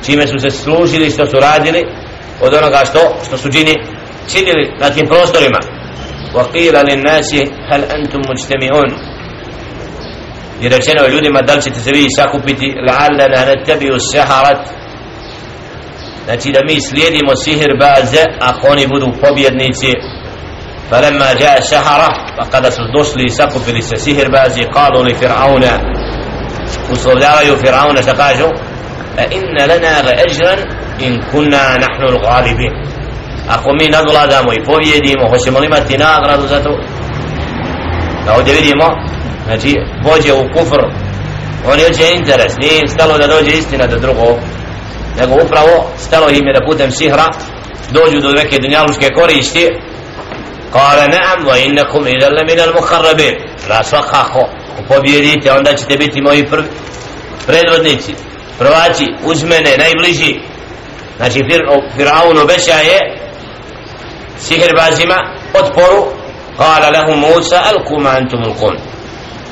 čime 0.07 0.27
su 0.27 0.39
se 0.39 0.51
služili 0.51 1.11
što 1.11 1.27
su 1.27 1.37
radili 1.41 1.85
od 2.41 2.55
onoga 2.55 2.81
što, 2.85 3.17
što 3.27 3.39
su 3.39 3.49
džini 3.49 3.75
činili 4.33 4.73
na 4.81 4.91
tim 4.91 5.07
prostorima 5.07 5.59
وقيل 6.35 6.75
للناس 6.89 7.35
هل 7.71 7.83
أنتم 7.85 8.21
مجتمعون 8.31 8.91
i 10.61 10.69
rečeno 10.69 11.03
je 11.03 11.11
ljudima 11.11 11.43
da 11.43 11.55
li 11.55 11.63
ćete 11.63 11.81
se 11.81 11.91
vi 11.91 12.07
sakupiti 12.17 12.67
la'allana 12.67 13.47
nattabi'u 13.47 13.99
saharat 14.13 14.69
znači 16.25 16.53
da 16.53 16.61
mi 16.69 16.81
slijedimo 16.81 17.37
sihir 17.37 17.71
baze 17.81 18.25
ako 18.41 18.67
oni 18.69 18.87
budu 18.87 19.07
pobjednici 19.21 19.93
فلما 20.91 21.33
جاء 21.35 21.61
سحرة 21.61 22.09
فقد 22.39 22.65
došli 22.97 23.25
i 23.25 23.31
sakupili 23.31 23.83
se 23.83 23.97
sihir 23.97 24.31
bazi 24.31 24.63
قالوا 24.65 25.05
لفرعون 25.05 25.65
uslovljavaju 26.93 27.57
Fir'auna 27.57 28.03
šta 28.03 28.15
kažu 28.15 28.49
إن 29.19 29.57
لنا 29.71 30.03
لأجرا 30.03 30.55
إن 31.07 31.21
كنا 31.33 31.77
نحن 31.77 32.03
الغالبين 32.03 32.73
ako 33.49 33.73
mi 33.81 33.89
nadvladamo 33.89 34.53
i 34.53 34.65
povjedimo 34.65 35.29
hoćemo 35.29 35.59
li 35.59 35.67
imati 35.67 35.99
nagradu 35.99 36.47
za 36.49 36.63
to 36.63 36.79
da 38.25 38.35
ovdje 38.37 38.55
vidimo 38.55 38.87
znači 39.47 39.77
vođe 40.05 40.33
u 40.33 40.45
kufr 40.55 40.81
on 41.73 41.79
je 41.79 41.87
hoće 41.87 42.15
interes 42.15 42.53
nije 42.63 42.79
im 42.81 42.89
stalo 42.89 43.19
da 43.19 43.27
dođe 43.27 43.51
istina 43.51 43.87
do 43.87 43.99
drugog 43.99 44.37
nego 45.18 45.34
upravo 45.46 45.92
stalo 45.98 46.30
im 46.30 46.48
je 46.48 46.54
da 46.54 46.66
putem 46.66 46.92
sihra 46.92 47.26
dođu 47.92 48.20
do 48.20 48.32
neke 48.32 48.60
dunjaluške 48.60 49.10
koristi. 49.14 49.70
Kale 50.72 51.08
naam 51.08 51.46
wa 51.48 51.66
innakum 51.66 52.08
idalna 52.08 52.44
minal 52.44 52.74
mukharrabin 52.74 53.36
da 53.68 53.84
svakako 53.84 54.50
pobjedite 54.88 55.52
onda 55.52 55.74
ćete 55.76 55.98
biti 55.98 56.22
moji 56.22 56.46
prvi 56.46 56.68
predvodnici. 57.48 58.14
Prvaci 58.60 59.06
uz 59.26 59.44
mene 59.44 59.78
najbliži. 59.78 60.40
Znači 61.18 61.40
fir, 61.50 61.62
Firaun 61.96 62.38
obeća 62.38 62.76
je 62.76 63.00
bazima 64.76 65.18
otporu 65.54 66.06
kale 66.58 66.90
lehu 66.90 67.16
Musa 67.18 67.62
alku 67.72 68.00
ma 68.00 68.10
antum 68.10 68.44
ulkun 68.48 68.78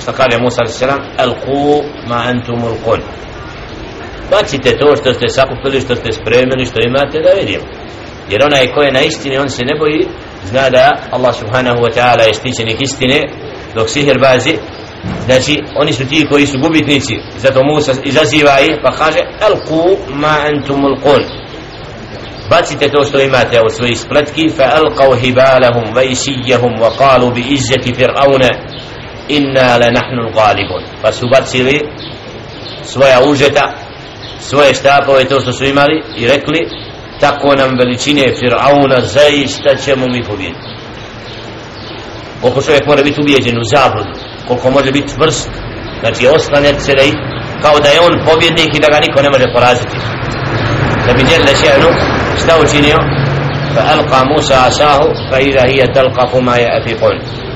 što 0.02 0.12
kale 0.12 0.38
Musa 0.38 0.62
alaihi 0.62 1.08
alku 1.18 1.84
ma 2.08 2.16
antum 2.16 2.64
ulkun 2.64 3.00
bacite 4.32 4.78
to 4.78 4.96
što 4.96 5.14
ste 5.14 5.28
sakupili, 5.30 5.82
što 5.82 5.96
ste 5.96 6.12
spremili, 6.12 6.66
što 6.66 6.80
imate 6.82 7.18
da 7.26 7.32
vidimo. 7.40 7.66
Jer 8.30 8.40
onaj 8.46 8.74
ko 8.74 8.82
je 8.82 8.92
na 8.92 9.02
istini, 9.02 9.38
on 9.38 9.50
se 9.50 9.62
ne 9.66 9.76
boji, 9.80 10.02
zna 10.50 10.70
da 10.70 10.86
Allah 11.12 11.36
subhanahu 11.36 11.80
wa 11.86 11.92
ta'ala 11.98 12.24
je 12.28 12.34
stičenik 12.34 12.82
istine, 12.82 13.20
dok 13.76 13.90
sihir 13.90 14.20
bazi, 14.20 14.54
znači 15.26 15.54
oni 15.76 15.94
su 15.94 16.08
ti 16.10 16.28
koji 16.30 16.46
su 16.48 16.58
gubitnici, 16.60 17.16
zato 17.38 17.64
Musa 17.64 17.94
izaziva 18.04 18.60
ih, 18.60 18.76
pa 18.84 18.92
kaže, 18.92 19.20
alku 19.48 19.98
ma 20.22 20.36
antum 20.50 20.84
ulqun, 20.86 21.24
bacite 22.52 22.90
to 22.90 23.04
što 23.06 23.20
imate 23.20 23.62
od 23.62 23.74
svojih 23.76 24.00
spletki 24.00 24.50
fa 24.58 24.64
alqaw 24.80 25.20
hibalahum 25.22 25.96
wa 25.96 26.04
isijahum 26.12 26.74
wa 26.84 26.92
qalu 27.00 27.34
bi 27.34 27.42
izzati 27.42 27.94
fir'auna 28.00 28.52
inna 29.28 29.78
la 29.82 29.90
nahnu 29.98 30.22
al-ghalibun 30.28 30.84
pa 31.02 31.12
su 31.12 31.28
bacili 31.34 31.82
svoja 32.84 33.18
užeta 33.30 33.74
svoje 34.40 34.74
štapove 34.74 35.26
to 35.26 35.40
što 35.40 35.54
su 35.54 35.66
imali 35.66 36.04
i 36.18 36.28
rekli 36.28 36.70
tako 37.20 37.56
nam 37.56 37.78
veličine 37.78 38.24
Fir'auna 38.42 39.00
zaista 39.02 39.76
ćemo 39.84 40.08
mi 40.08 40.24
pobjediti 40.24 40.72
koliko 42.42 42.62
čovjek 42.62 42.86
mora 42.86 43.04
biti 43.04 43.22
ubijeđen 43.22 43.58
u 43.58 43.64
zabludu 43.64 44.10
koliko 44.48 44.72
može 44.72 44.92
biti 44.92 45.14
vrst 45.20 45.50
znači 46.02 46.28
oslanjati 46.28 46.82
se 46.82 46.96
da 46.96 47.04
i, 47.04 47.12
kao 47.62 47.80
da 47.80 47.90
je 47.90 48.00
on 48.08 48.14
pobjednik 48.26 48.76
i 48.76 48.80
da 48.80 48.90
ga 48.94 49.00
niko 49.00 49.22
ne 49.22 49.30
može 49.30 49.54
poraziti. 49.54 49.96
Da 51.08 51.14
bi 51.14 51.24
djelje 51.24 51.54
še'nu 51.62 51.90
šta 52.42 52.54
učinio? 52.64 52.98
Fa 53.74 53.82
alqa 53.94 54.20
Musa 54.32 54.58
asahu 54.68 55.08
fa 55.30 55.40
ida 55.40 55.64
hija 55.68 55.88
talqafu 55.96 56.42
ma 56.42 56.56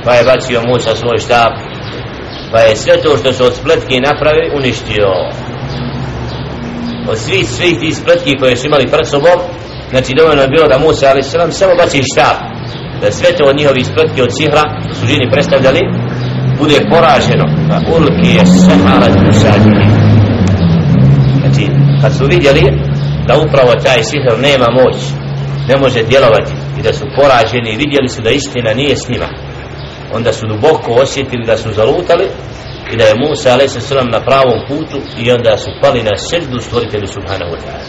pa 0.06 0.14
je 0.14 0.24
bacio 0.24 0.62
Musa 0.68 0.96
svoj 0.96 1.20
štab 1.26 1.52
pa 2.52 2.60
je 2.60 2.76
sve 2.76 3.02
to 3.02 3.18
što 3.18 3.34
su 3.34 3.44
od 3.46 3.56
spletke 3.56 3.96
napravi 4.08 4.52
uništio 4.58 5.10
od 7.12 7.18
svih 7.18 7.46
svih 7.50 7.80
tih 7.80 7.98
spletki 7.98 8.38
koje 8.40 8.56
su 8.56 8.68
imali 8.68 8.88
pred 8.88 9.08
sobom 9.08 9.38
znači 9.90 10.14
dovoljno 10.18 10.42
je 10.42 10.48
bilo 10.48 10.68
da 10.68 10.78
Musa 10.78 11.06
ali 11.10 11.24
samo 11.52 11.74
baci 11.82 12.04
štab 12.12 12.38
da 13.02 13.12
sve 13.12 13.30
to 13.38 13.44
od 13.46 13.58
njihovi 13.58 13.84
spletki 13.84 14.22
od 14.22 14.32
sihra 14.38 14.64
su 15.00 15.08
žini 15.08 15.32
predstavljali 15.32 15.82
bude 16.60 16.78
poraženo. 16.90 17.46
Pa 17.70 17.78
ulki 17.96 18.30
je 18.38 18.46
sahara 18.46 19.08
sađeni 19.42 19.88
znači 21.40 21.64
kad 22.02 22.18
su 22.18 22.26
vidjeli 22.26 22.64
da 23.28 23.34
upravo 23.38 23.72
taj 23.84 24.04
sihr 24.04 24.40
nema 24.42 24.68
moć 24.80 24.98
ne 25.70 25.78
može 25.78 26.04
djelovati 26.04 26.54
i 26.80 26.82
da 26.82 26.94
su 26.94 27.06
poraženi 27.18 27.78
vidjeli 27.84 28.10
su 28.10 28.22
da 28.22 28.30
istina 28.30 28.74
nije 28.74 28.96
s 28.96 29.10
njima. 29.10 29.30
Onda 30.14 30.34
su 30.34 30.48
duboko 30.48 30.92
osjetili 30.92 31.46
da 31.46 31.58
su 31.58 31.74
zalutali 31.74 32.28
i 32.96 32.98
da 32.98 33.06
je 33.06 33.16
Musa 33.16 33.50
a.s. 33.56 33.92
na 34.12 34.20
pravom 34.28 34.60
putu 34.68 34.98
i 35.24 35.32
onda 35.32 35.58
su 35.58 35.70
pali 35.82 36.04
na 36.04 36.16
srdu 36.30 36.60
stvoritelju 36.60 37.08
subhanahu 37.08 37.52
wa 37.56 37.60
ta'ala 37.66 37.86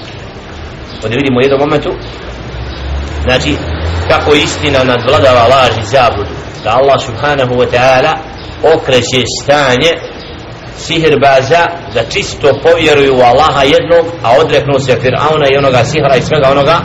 ovdje 1.02 1.16
vidimo 1.20 1.38
u 1.38 1.44
jednom 1.44 1.60
momentu 1.60 1.90
znači 3.26 3.56
kako 4.10 4.34
istina 4.34 4.84
nadvladava 4.84 5.44
laž 5.54 5.72
i 5.82 5.84
zabludu 5.94 6.34
da 6.64 6.70
Allah 6.80 6.98
subhanahu 7.08 7.54
wa 7.60 7.66
ta'ala 7.74 8.12
okreće 8.74 9.22
stanje 9.42 9.92
sihirbaza 10.76 11.62
da 11.94 12.02
čisto 12.14 12.48
povjeruju 12.62 13.12
u 13.14 13.24
Allaha 13.30 13.62
jednog 13.62 14.04
a 14.22 14.28
odreknu 14.40 14.80
se 14.80 14.98
Fir'auna 15.02 15.46
i 15.52 15.56
onoga 15.56 15.84
sihra 15.84 16.16
i 16.16 16.22
svega 16.22 16.48
onoga 16.50 16.76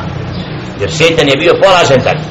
jer 0.82 0.90
šetan 0.92 1.28
je 1.30 1.38
bio 1.38 1.54
poražen 1.64 2.02
tako 2.04 2.24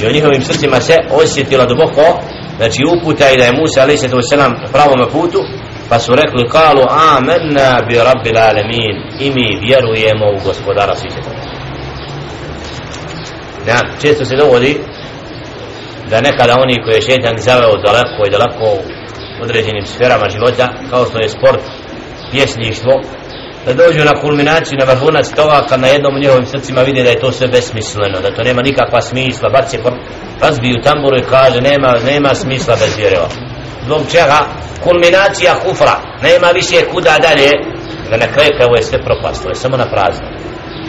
i 0.00 0.06
u 0.06 0.12
njihovim 0.12 0.42
srcima 0.42 0.80
se 0.80 0.96
osjetila 1.10 1.64
duboko 1.64 2.20
znači 2.58 2.80
uputa 2.94 3.30
i 3.30 3.38
da 3.38 3.44
je 3.44 3.58
Musa 3.60 3.82
alaih 3.82 3.98
sallatu 4.00 4.18
wasalam 4.22 4.52
na 4.62 4.68
pravom 4.74 5.00
putu 5.12 5.40
pa 5.88 5.98
su 5.98 6.10
rekli 6.14 6.48
kalu 6.56 6.84
amanna 7.14 7.70
bi 7.88 7.94
rabbil 8.08 8.38
alamin. 8.48 8.96
I 9.24 9.26
mi 9.36 9.46
vjerujemo 9.66 10.26
u 10.36 10.44
gospodara 10.46 10.94
svijeta 10.96 11.30
ja, 13.70 13.78
često 14.00 14.24
se 14.24 14.36
dovodi 14.36 14.80
da 16.10 16.20
nekada 16.20 16.54
oni 16.64 16.82
koji 16.82 16.94
je 16.94 17.08
šetan 17.10 17.36
zaveo 17.38 17.76
daleko 17.86 18.20
i 18.26 18.30
daleko 18.30 18.64
u 19.38 19.42
određenim 19.42 19.86
sferama 19.86 20.28
života 20.28 20.66
kao 20.90 21.04
što 21.04 21.18
je 21.18 21.28
sport, 21.28 21.62
pjesništvo 22.30 22.92
da 23.66 23.72
dođu 23.74 24.04
na 24.04 24.20
kulminaciju, 24.20 24.78
na 24.78 24.84
vrhunac 24.84 25.28
toga 25.36 25.66
kad 25.68 25.80
na 25.80 25.86
jednom 25.86 26.14
u 26.14 26.18
njihovim 26.18 26.46
srcima 26.46 26.82
vidi 26.82 27.02
da 27.02 27.10
je 27.10 27.20
to 27.20 27.32
sve 27.32 27.48
besmisleno, 27.48 28.20
da 28.20 28.34
to 28.34 28.42
nema 28.42 28.62
nikakva 28.62 29.00
smisla, 29.00 29.48
bar 29.48 29.64
se 29.68 29.78
razbiju 30.40 30.82
tamburu 30.84 31.16
i 31.18 31.28
kaže 31.30 31.60
nema, 31.60 31.94
nema 32.06 32.34
smisla 32.34 32.76
bez 32.80 32.96
vjereva. 32.96 33.28
Zbog 33.84 34.00
čega? 34.10 34.38
Kulminacija 34.84 35.54
kufra, 35.54 36.00
nema 36.22 36.48
više 36.54 36.86
kuda 36.92 37.14
dalje, 37.22 37.50
da 38.10 38.16
na 38.16 38.32
kraju 38.32 38.50
kao 38.58 38.74
je 38.76 38.82
sve 38.82 38.98
propast, 39.02 39.44
je 39.48 39.54
samo 39.54 39.76
na 39.76 39.86
prazno. 39.90 40.28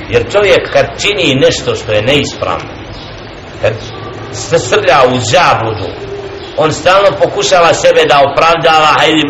Jer 0.10 0.32
čovjek 0.32 0.74
kad 0.74 0.86
čini 1.02 1.36
nešto 1.36 1.76
što 1.76 1.92
je 1.92 2.02
neispravno, 2.02 2.70
kad 3.62 3.74
se 4.32 4.60
srlja 4.60 5.00
u 5.14 5.20
zabludu, 5.20 5.90
on 6.58 6.74
stalno 6.74 7.10
pokušava 7.20 7.74
sebe 7.74 8.02
da 8.10 8.24
opravdava, 8.32 8.90
hajde, 9.00 9.28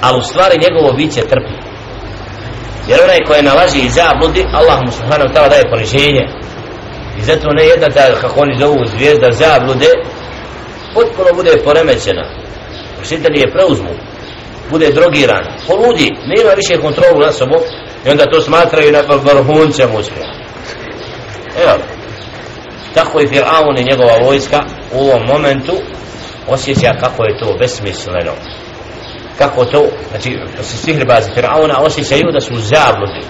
ali 0.00 0.18
u 0.18 0.22
stvari 0.22 0.58
njegovo 0.64 0.92
biće 0.92 1.20
trpi 1.20 1.67
jer 2.88 2.98
onaj 3.04 3.20
koji 3.26 3.42
nalazi 3.42 3.78
i 3.78 3.88
zabludi 3.88 4.46
Allah 4.52 4.78
mu 4.84 4.92
subhanahu 4.92 5.34
ta'ala 5.34 5.48
daje 5.48 5.70
poniženje. 5.70 6.24
I 7.18 7.22
zato 7.22 7.48
ne 7.50 7.64
jedna 7.64 7.88
ta 7.88 8.20
kako 8.20 8.40
oni 8.40 8.58
zovu 8.60 8.86
zvijezda 8.86 9.28
zablude 9.32 9.90
potpuno 10.94 11.28
bude 11.34 11.52
poremećena. 11.64 12.24
Učitelji 13.02 13.40
je 13.40 13.52
preuzmu 13.52 13.94
bude 14.70 14.92
drogiran 14.92 15.44
poludi, 15.66 16.08
nema 16.26 16.50
više 16.56 16.80
kontrolu 16.80 17.20
na 17.20 17.32
sobom 17.32 17.60
i 18.06 18.10
onda 18.10 18.24
to 18.24 18.40
smatraju 18.40 18.92
na 18.92 19.00
vrhuncem 19.08 19.90
uspjeha. 19.94 20.32
Evo 21.62 21.78
tako 22.94 23.20
i 23.20 23.26
Fir'aun 23.26 23.80
i 23.80 23.90
njegova 23.90 24.16
vojska 24.24 24.60
u 24.92 24.98
ovom 24.98 25.22
momentu 25.26 25.72
osjeća 26.48 26.92
kako 27.00 27.24
je 27.24 27.38
to 27.38 27.56
besmisleno 27.58 28.32
kako 29.37 29.65
to, 29.65 29.85
znači 30.09 30.39
se 30.61 30.77
sihrbazi 30.77 31.31
Firauna 31.33 31.79
osjećaju 31.79 32.31
da 32.33 32.41
su 32.41 32.55
zabludi 32.55 33.21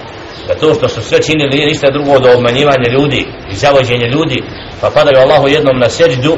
da 0.48 0.54
to 0.54 0.74
što 0.74 0.88
su 0.88 1.02
sve 1.02 1.22
činili 1.22 1.50
nije 1.50 1.66
ništa 1.66 1.90
drugo 1.90 2.12
od 2.12 2.26
obmanjivanja 2.26 2.90
ljudi 2.90 3.26
i 3.50 3.54
zavođenja 3.54 4.06
ljudi 4.06 4.42
pa 4.80 4.90
padaju 4.90 5.18
Allahu 5.18 5.48
jednom 5.48 5.78
na 5.78 5.88
seđdu 5.88 6.36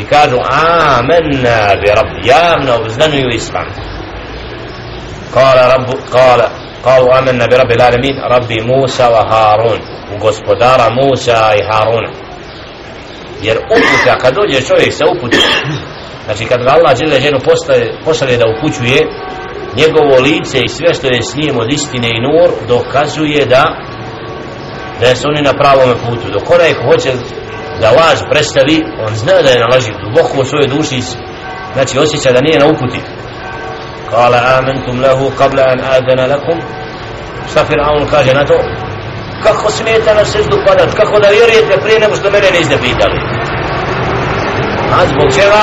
i 0.00 0.04
kažu 0.04 0.36
amenna 0.50 1.74
bi 1.80 1.86
rab 1.96 2.08
javno 2.24 2.84
obznanuju 2.84 3.28
islam 3.34 3.66
kala 5.34 5.76
rabu 5.76 5.92
kala 6.12 6.48
قالوا 6.84 7.18
آمنا 7.18 7.46
برب 7.46 7.70
العالمين 7.70 8.20
ربي 8.20 8.60
موسى 8.60 9.02
وهارون 9.02 9.80
وغسبدار 10.12 10.80
موسى 10.90 11.32
i 11.32 11.62
Haruna 11.70 12.10
jer 13.42 13.56
uputa 13.58 14.18
kad 14.18 14.34
dođe 14.34 14.60
čovjek 14.66 14.92
sa 14.92 15.04
uputom 15.16 15.40
znači 16.27 16.45
kad 16.45 16.59
ga 16.63 16.71
Allah 16.71 16.97
žele 16.99 17.19
ženu 17.19 17.39
pošalje 18.05 18.37
da 18.37 18.45
upućuje 18.53 18.99
njegovo 19.79 20.15
lice 20.27 20.59
i 20.61 20.73
sve 20.77 20.93
što 20.93 21.07
je 21.07 21.23
s 21.29 21.35
njim 21.35 21.55
od 21.59 21.73
istine 21.73 22.07
i 22.07 22.23
nur 22.27 22.49
dokazuje 22.67 23.45
da 23.45 23.63
da 25.01 25.15
su 25.15 25.23
oni 25.31 25.41
na 25.41 25.53
pravom 25.53 25.89
putu. 26.05 26.27
Dok 26.31 26.49
onaj 26.55 26.73
ko 26.73 26.83
hoće 26.91 27.11
da 27.81 27.91
laž 27.99 28.19
predstavi 28.31 28.77
on 29.07 29.15
zna 29.15 29.41
da 29.43 29.49
je 29.49 29.59
na 29.59 29.67
laži 29.73 29.91
duboko 30.03 30.41
u 30.41 30.45
svojoj 30.49 30.67
duši 30.67 30.99
znači 31.73 31.99
osjeća 31.99 32.31
da 32.31 32.41
nije 32.41 32.59
na 32.59 32.67
uputi. 32.67 33.01
Kala 34.11 34.39
amentum 34.57 35.01
lahu 35.01 35.31
kabla 35.37 35.63
an 35.71 35.79
adana 35.95 36.25
lakum. 36.33 36.59
Šta 37.51 37.65
Fir'aun 37.69 38.05
kaže 38.11 38.33
na 38.33 38.45
to? 38.45 38.57
Kako 39.43 39.71
smijete 39.71 40.15
na 40.15 40.25
seždu 40.25 40.57
padat? 40.67 40.93
Kako 40.95 41.19
da 41.19 41.27
vjerujete 41.29 41.81
prije 41.83 41.99
nego 41.99 42.15
što 42.15 42.31
mene 42.31 42.47
niste 42.57 42.77
pitali? 42.77 43.17
A 44.95 44.97
zbog 45.11 45.27
čega? 45.35 45.61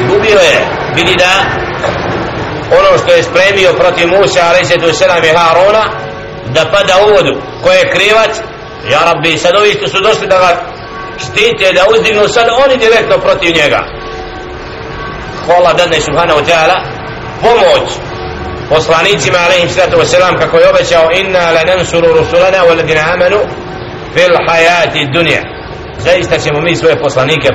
Izgubio 0.00 0.38
je 0.48 0.56
vidi 0.96 1.16
da 1.16 1.32
ono 2.78 2.98
što 2.98 3.12
je 3.12 3.22
spremio 3.22 3.72
protiv 3.72 4.08
Musa 4.08 4.40
a.s. 4.40 4.98
selam 4.98 5.24
i 5.24 5.36
Harona 5.38 5.84
da 6.54 6.62
pada 6.72 6.94
u 7.06 7.10
vodu. 7.14 7.34
Ko 7.62 7.70
je 7.72 7.90
krivac? 7.90 8.32
Ja 8.92 9.00
rabbi 9.04 9.38
sad 9.38 9.56
ovi 9.56 9.72
što 9.72 9.88
su 9.88 10.02
došli 10.02 10.26
da 10.26 10.38
ga 10.38 10.50
štite 11.24 11.72
da 11.72 11.82
uzdignu 11.94 12.28
sad 12.28 12.46
oni 12.64 12.76
direktno 12.76 13.18
protiv 13.18 13.50
njega. 13.56 13.80
Hvala 15.46 15.72
dane 15.72 16.00
subhanahu 16.00 16.40
ta'ala 16.50 16.76
pomoć 17.42 17.88
poslanicima 18.68 19.38
alaihim 19.38 19.68
sallatu 19.68 19.96
wasalam 19.98 20.38
kako 20.38 20.58
je 20.58 20.70
obećao 20.70 21.10
inna 21.20 21.50
la 21.50 21.62
nansuru 21.64 22.08
rusulana 22.18 22.58
wa 22.68 22.76
ladina 22.76 23.02
amanu 23.14 23.40
fil 24.14 24.34
hayati 24.48 25.08
dunja 25.12 25.42
zaista 25.98 26.38
ćemo 26.38 26.60
mi 26.60 26.76
svoje 26.76 27.00
poslanike 27.00 27.48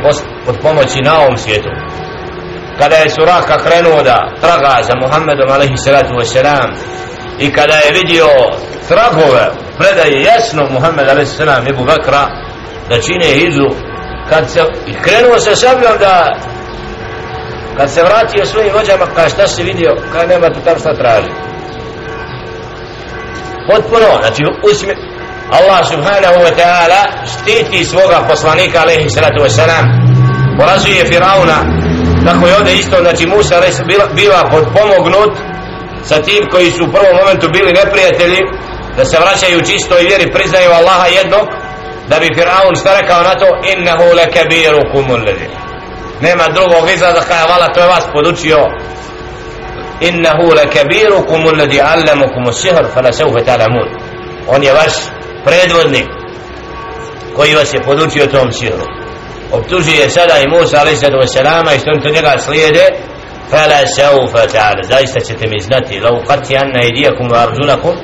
pod 0.45 0.55
pomoći 0.62 1.01
na 1.01 1.19
ovom 1.19 1.38
svijetu 1.38 1.69
kada 2.79 2.95
je 2.95 3.09
Suraka 3.09 3.57
krenuo 3.57 4.03
da 4.03 4.17
traga 4.41 4.83
za 4.83 4.93
Muhammedom 5.01 5.49
alaihi 5.51 5.77
salatu 5.77 6.13
wasalam 6.13 6.69
i 7.39 7.53
kada 7.53 7.73
je 7.73 7.91
vidio 7.91 8.27
tragove 8.88 9.51
predaje 9.77 10.21
jasno 10.21 10.67
Muhammed 10.71 11.09
alaihi 11.09 11.29
salam 11.29 11.67
Ebu 11.67 11.83
Bakra 11.85 12.27
da 12.89 13.01
čine 13.01 13.25
hizu 13.25 13.69
kad 14.29 14.49
se 14.49 14.59
i 14.88 14.93
krenuo 14.93 15.39
se 15.39 15.55
sabljom 15.55 15.97
da 15.99 16.35
kad 17.77 17.91
se 17.91 18.03
vratio 18.03 18.45
svojim 18.45 18.73
vođama 18.73 19.05
kada 19.15 19.29
šta 19.29 19.47
se 19.47 19.63
vidio? 19.63 19.95
Kada 20.11 20.25
nema 20.27 20.49
tu 20.49 20.59
tam 20.65 20.79
šta 20.79 20.93
traži. 20.95 21.29
Potpuno 23.69 24.07
znači 24.21 24.43
usmi 24.71 24.93
Allah 25.51 25.88
subhanahu 25.88 26.39
wa 26.45 26.51
ta'ala 26.59 27.01
štiti 27.31 27.85
svoga 27.85 28.25
poslanika 28.29 28.81
alaihi 28.81 29.09
salatu 29.09 29.39
wasalam 29.43 29.85
porazuje 30.57 31.05
Firauna 31.05 31.57
tako 32.25 32.47
je 32.47 32.55
ovdje 32.57 32.73
isto 32.73 32.97
znači 33.01 33.27
Musa 33.27 33.61
biva 34.15 34.41
podpomognut 34.51 35.33
sa 36.03 36.21
tim 36.21 36.43
koji 36.51 36.71
su 36.71 36.83
u 36.83 36.91
prvom 36.91 37.15
momentu 37.21 37.49
bili 37.49 37.71
neprijatelji 37.73 38.41
da 38.97 39.05
se 39.05 39.17
vraćaju 39.19 39.65
čisto 39.69 39.99
i 39.99 40.07
vjeri 40.07 40.31
priznaju 40.31 40.69
Allaha 40.71 41.07
jednog 41.07 41.47
da 42.09 42.19
bi 42.19 42.35
Fir'aun 42.38 42.79
šta 42.81 42.99
rekao 42.99 43.21
na 43.23 43.35
to 43.41 43.47
innehu 43.73 44.07
lakabiru 44.19 44.81
kumul 44.91 45.21
nema 46.21 46.43
drugog 46.47 46.89
izraza 46.95 47.21
kada 47.27 47.45
vala 47.53 47.73
to 47.73 47.79
je 47.79 47.88
vas 47.88 48.05
podučio. 48.13 48.57
Innehu 50.01 50.53
lakabiru 50.55 51.25
kumul 51.27 51.57
ladhi 51.57 51.81
allamukum 51.81 52.53
sihr 52.53 52.85
fala 52.93 53.11
sawfa 53.11 53.43
ta'lamun 53.45 53.88
on 54.47 54.63
je 54.63 54.73
vaš 54.73 54.93
predvodnik 55.45 56.07
koji 57.35 57.55
vas 57.55 57.73
je 57.73 57.83
podučio 57.83 58.27
tom 58.27 58.51
sihru 58.51 59.04
optužuje 59.51 60.10
sada 60.10 60.39
i 60.39 60.47
Musa 60.47 60.77
alaih 60.79 60.97
sallatu 60.99 61.17
wassalama 61.25 61.75
i 61.75 61.79
što 61.79 61.91
on 61.91 62.01
to 62.01 62.10
njega 62.10 62.34
slijede. 62.39 62.86
Fala 63.49 63.79
sawfa 63.97 64.43
ta'ala. 64.53 64.84
Zaista 64.84 65.19
ćete 65.19 65.47
mi 65.47 65.60
znati 65.60 65.99
lau 65.99 66.23
qati 66.27 66.58
anna 66.63 66.81
idijakum 66.84 67.29
wa 67.29 67.38
arjulakum. 67.47 67.95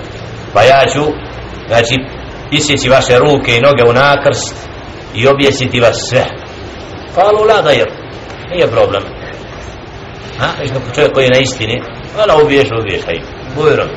Pa 0.54 0.64
ja 0.64 0.82
ću 0.94 1.04
znači 1.68 1.96
isjeći 2.52 2.90
vaše 2.90 3.20
ruke 3.20 3.58
i 3.58 3.62
noge 3.62 3.84
u 3.90 3.94
nakrst 3.94 4.56
i 5.16 5.28
objesiti 5.28 5.80
vas 5.80 5.98
sve. 6.10 6.26
Kalu 7.16 7.44
la 7.46 7.62
dajer 7.62 7.90
nije 8.52 8.68
problem. 8.68 9.04
Ha, 10.40 10.48
viš 10.62 10.72
kako 10.72 10.96
čovjek 10.96 11.14
koji 11.14 11.24
je 11.24 11.30
na 11.30 11.40
istini. 11.40 11.82
Vala 12.18 12.44
ubiješ, 12.44 12.68
ubiješ, 12.82 13.02
pa 13.02 13.08
haj 13.08 13.20
bujrom 13.56 13.90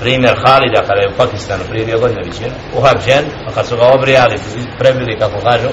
primjer 0.00 0.34
Halida 0.44 0.80
kada 0.88 1.00
je 1.00 1.12
u 1.12 1.16
Pakistanu 1.16 1.64
prije 1.68 1.84
dvije 1.84 1.98
godine 1.98 2.22
viće 2.24 2.46
uhađen, 2.78 3.24
a 3.46 3.48
kad 3.54 3.66
su 3.66 3.76
ga 3.76 3.86
obrijali 3.96 4.36
prebili 4.78 5.18
kako 5.18 5.38
kažu 5.48 5.68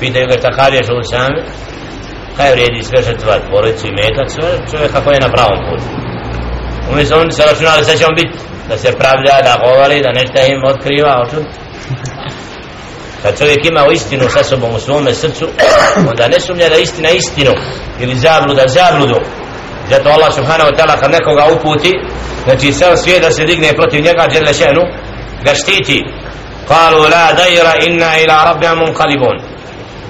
pitaju 0.00 0.26
ga 0.30 0.36
šta 0.38 0.50
kad 0.58 0.74
je 0.74 0.84
što 0.84 1.02
sami 1.02 1.40
kaj 2.36 2.52
vredi 2.52 2.82
sve 2.82 3.02
žrtvat 3.02 3.42
porodicu 3.50 3.86
i 3.86 3.96
metak 4.00 4.28
sve 4.30 4.48
čovjek 4.70 4.92
kako 4.92 5.10
je 5.10 5.20
na 5.20 5.30
pravom 5.34 5.60
putu 5.66 5.86
umjesto 6.92 7.20
oni 7.20 7.32
se 7.32 7.42
računali 7.50 7.84
sve 7.84 7.96
će 7.96 8.06
on 8.06 8.14
biti 8.14 8.38
da 8.68 8.78
se 8.78 8.92
pravlja, 8.92 9.36
da 9.48 9.62
govori, 9.64 10.02
da 10.02 10.12
nešto 10.12 10.38
im 10.52 10.64
otkriva, 10.64 11.22
očun. 11.24 11.44
Kad 13.22 13.38
čovjek 13.38 13.64
ima 13.64 13.84
u 13.88 13.92
istinu 13.92 14.28
sa 14.28 14.44
sobom 14.44 14.74
u 14.74 14.80
svome 14.80 15.14
srcu, 15.14 15.48
onda 16.10 16.28
ne 16.28 16.40
sumnja 16.40 16.68
da 16.68 16.76
istina 16.76 17.10
istinu 17.10 17.52
ili 18.00 18.14
zabluda 18.14 18.68
zabludu. 18.68 19.20
Zato 19.90 20.08
Allah 20.10 20.32
subhanahu 20.32 20.70
wa 20.70 20.76
ta'ala 20.76 21.00
kad 21.00 21.10
nekoga 21.10 21.44
uputi, 21.54 21.92
znači 22.44 22.72
sam 22.72 22.96
svijet 22.96 23.22
da 23.22 23.30
se 23.30 23.44
digne 23.44 23.72
protiv 23.72 24.04
njega, 24.04 24.26
dželle 24.32 24.54
šenu, 24.54 24.82
ga 25.44 25.54
štiti. 25.54 26.04
Kalu 26.68 27.02
la 27.02 27.32
dajra 27.38 27.72
inna 27.86 28.10
ila 28.22 28.44
rabbina 28.44 28.74
munqalibun. 28.74 29.36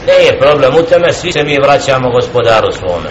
Ne 0.07 0.25
je 0.27 0.39
problem 0.39 0.75
u 0.75 0.83
tome, 0.83 1.13
svi 1.13 1.33
se 1.33 1.45
mi 1.45 1.59
vraćamo 1.63 2.11
gospodaru 2.11 2.73
svome. 2.73 3.11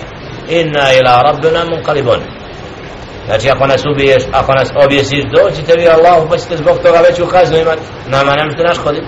Inna 0.49 0.93
ila 0.93 1.21
rabbina 1.21 1.65
munqalibun. 1.65 2.19
Znači 3.25 3.49
ako 3.49 3.67
nas 3.67 3.81
ubiješ, 3.91 4.23
ako 4.31 4.53
nas 4.53 4.69
objesiš, 4.85 5.23
dođite 5.35 5.73
vi 5.75 5.87
Allahu 5.87 6.29
pa 6.29 6.37
ćete 6.37 6.57
zbog 6.57 6.77
toga 6.77 6.99
veću 7.09 7.25
kaznu 7.25 7.57
imati. 7.57 7.81
Nama 8.07 8.35
ne 8.35 8.45
možete 8.45 8.63
naškoditi. 8.63 9.07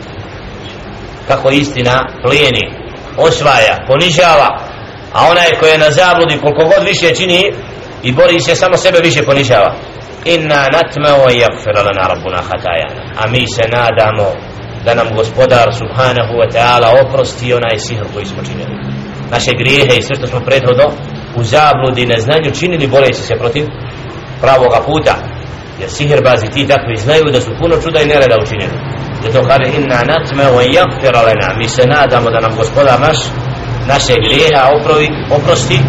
Kako 1.27 1.49
istina 1.49 2.07
plijeni, 2.23 2.73
osvaja, 3.17 3.83
ponižava, 3.87 4.68
a 5.13 5.27
onaj 5.31 5.49
koji 5.59 5.71
je 5.71 5.77
na 5.77 5.91
zabludi 5.91 6.41
koliko 6.41 6.63
god 6.63 6.87
više 6.87 7.15
čini 7.15 7.53
i 8.03 8.11
bori 8.11 8.39
se 8.39 8.55
samo 8.55 8.77
sebe 8.77 8.99
više 9.03 9.23
ponižava. 9.23 9.75
Inna 10.25 10.61
natma 10.75 11.11
o 11.15 11.25
lana 11.85 12.07
rabbuna 12.13 12.41
hatajana. 12.49 13.01
A 13.19 13.27
mi 13.27 13.47
se 13.47 13.63
nadamo 13.77 14.27
da 14.85 14.93
nam 14.93 15.07
gospodar 15.15 15.67
subhanahu 15.81 16.33
wa 16.41 16.47
ta'ala 16.53 16.87
oprosti 17.03 17.53
onaj 17.53 17.77
sihr 17.77 18.05
koji 18.13 18.25
smo 18.25 18.43
činili. 18.43 18.75
Naše 19.31 19.51
grijehe 19.59 19.97
i 19.97 20.01
sve 20.01 20.15
što 20.15 20.27
smo 20.27 20.39
prethodno 20.39 20.85
u 21.35 21.43
zabludi 21.43 22.01
i 22.01 22.05
neznanju 22.05 22.51
činili 22.59 22.87
boreći 22.87 23.21
se 23.21 23.35
protiv 23.35 23.65
pravoga 24.41 24.79
puta 24.85 25.15
jer 25.79 25.89
sihirbazi 25.89 26.47
ti 26.53 26.67
takvi 26.67 26.95
znaju 26.97 27.23
da 27.33 27.41
su 27.41 27.51
puno 27.59 27.75
čuda 27.83 28.01
i 28.01 28.05
nereda 28.05 28.35
učinili 28.43 28.77
zato 29.23 29.47
kaže 29.47 29.67
inna 29.77 29.99
natme 30.11 30.43
wa 30.55 31.13
lana 31.15 31.57
mi 31.57 31.67
se 31.69 31.83
nadamo 31.85 32.29
da 32.29 32.39
nam 32.39 32.55
gospodar 32.57 32.99
naš 32.99 33.17
naše 33.93 34.13
grijeha 34.25 34.63
oprovi, 34.79 35.07
oprosti 35.37 35.79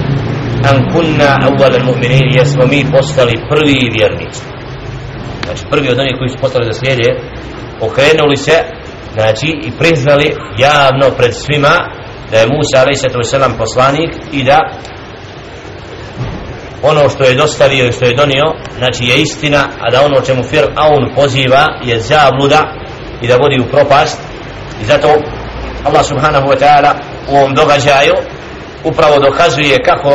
an 0.70 0.76
kunna 0.92 1.30
awwal 1.48 1.72
al-mu'minin 1.80 2.34
jesmo 2.38 2.66
mi 2.66 2.84
postali 2.92 3.34
prvi 3.48 3.90
vjernici 3.98 4.42
znači 5.44 5.62
prvi 5.70 5.88
od 5.88 5.98
onih 5.98 6.14
koji 6.18 6.28
su 6.28 6.38
postali 6.40 6.66
da 6.66 6.72
slijede 6.72 7.08
okrenuli 7.80 8.36
se 8.36 8.56
znači 9.14 9.46
i 9.46 9.70
priznali 9.78 10.36
javno 10.58 11.16
pred 11.16 11.34
svima 11.34 11.74
da 12.30 12.38
je 12.38 12.46
Musa 12.46 12.78
a.s. 12.78 13.58
poslanik 13.58 14.10
i 14.32 14.44
da 14.44 14.58
ono 16.82 17.08
što 17.08 17.24
je 17.24 17.34
dostavio 17.34 17.86
i 17.86 17.92
što 17.92 18.04
je 18.04 18.14
donio 18.14 18.44
znači 18.78 19.04
je 19.06 19.20
istina 19.20 19.68
a 19.80 19.90
da 19.90 20.04
ono 20.04 20.20
čemu 20.20 20.42
Fir'aun 20.42 21.14
poziva 21.14 21.66
je 21.84 22.00
zabluda 22.00 22.72
i 23.22 23.28
da 23.28 23.36
vodi 23.36 23.60
u 23.60 23.70
propast 23.70 24.20
i 24.82 24.84
zato 24.84 25.08
Allah 25.84 26.04
subhanahu 26.04 26.48
wa 26.48 26.58
ta'ala 26.58 27.09
u 27.28 27.36
ovom 27.36 27.54
događaju 27.54 28.14
upravo 28.84 29.18
dokazuje 29.18 29.82
kako 29.82 30.10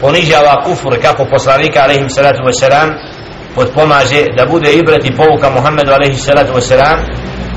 ponižava 0.00 0.62
kufur 0.64 1.00
kako 1.02 1.24
poslanika 1.24 1.82
alaihim 1.82 2.10
salatu 2.10 2.42
wasalam 2.42 2.88
podpomaže 3.54 4.24
da 4.36 4.46
bude 4.46 4.72
ibret 4.72 5.04
i 5.04 5.16
povuka 5.16 5.50
Muhammedu 5.50 5.92
alaihim 5.92 6.18
salatu 6.18 6.52
wasalam 6.52 6.96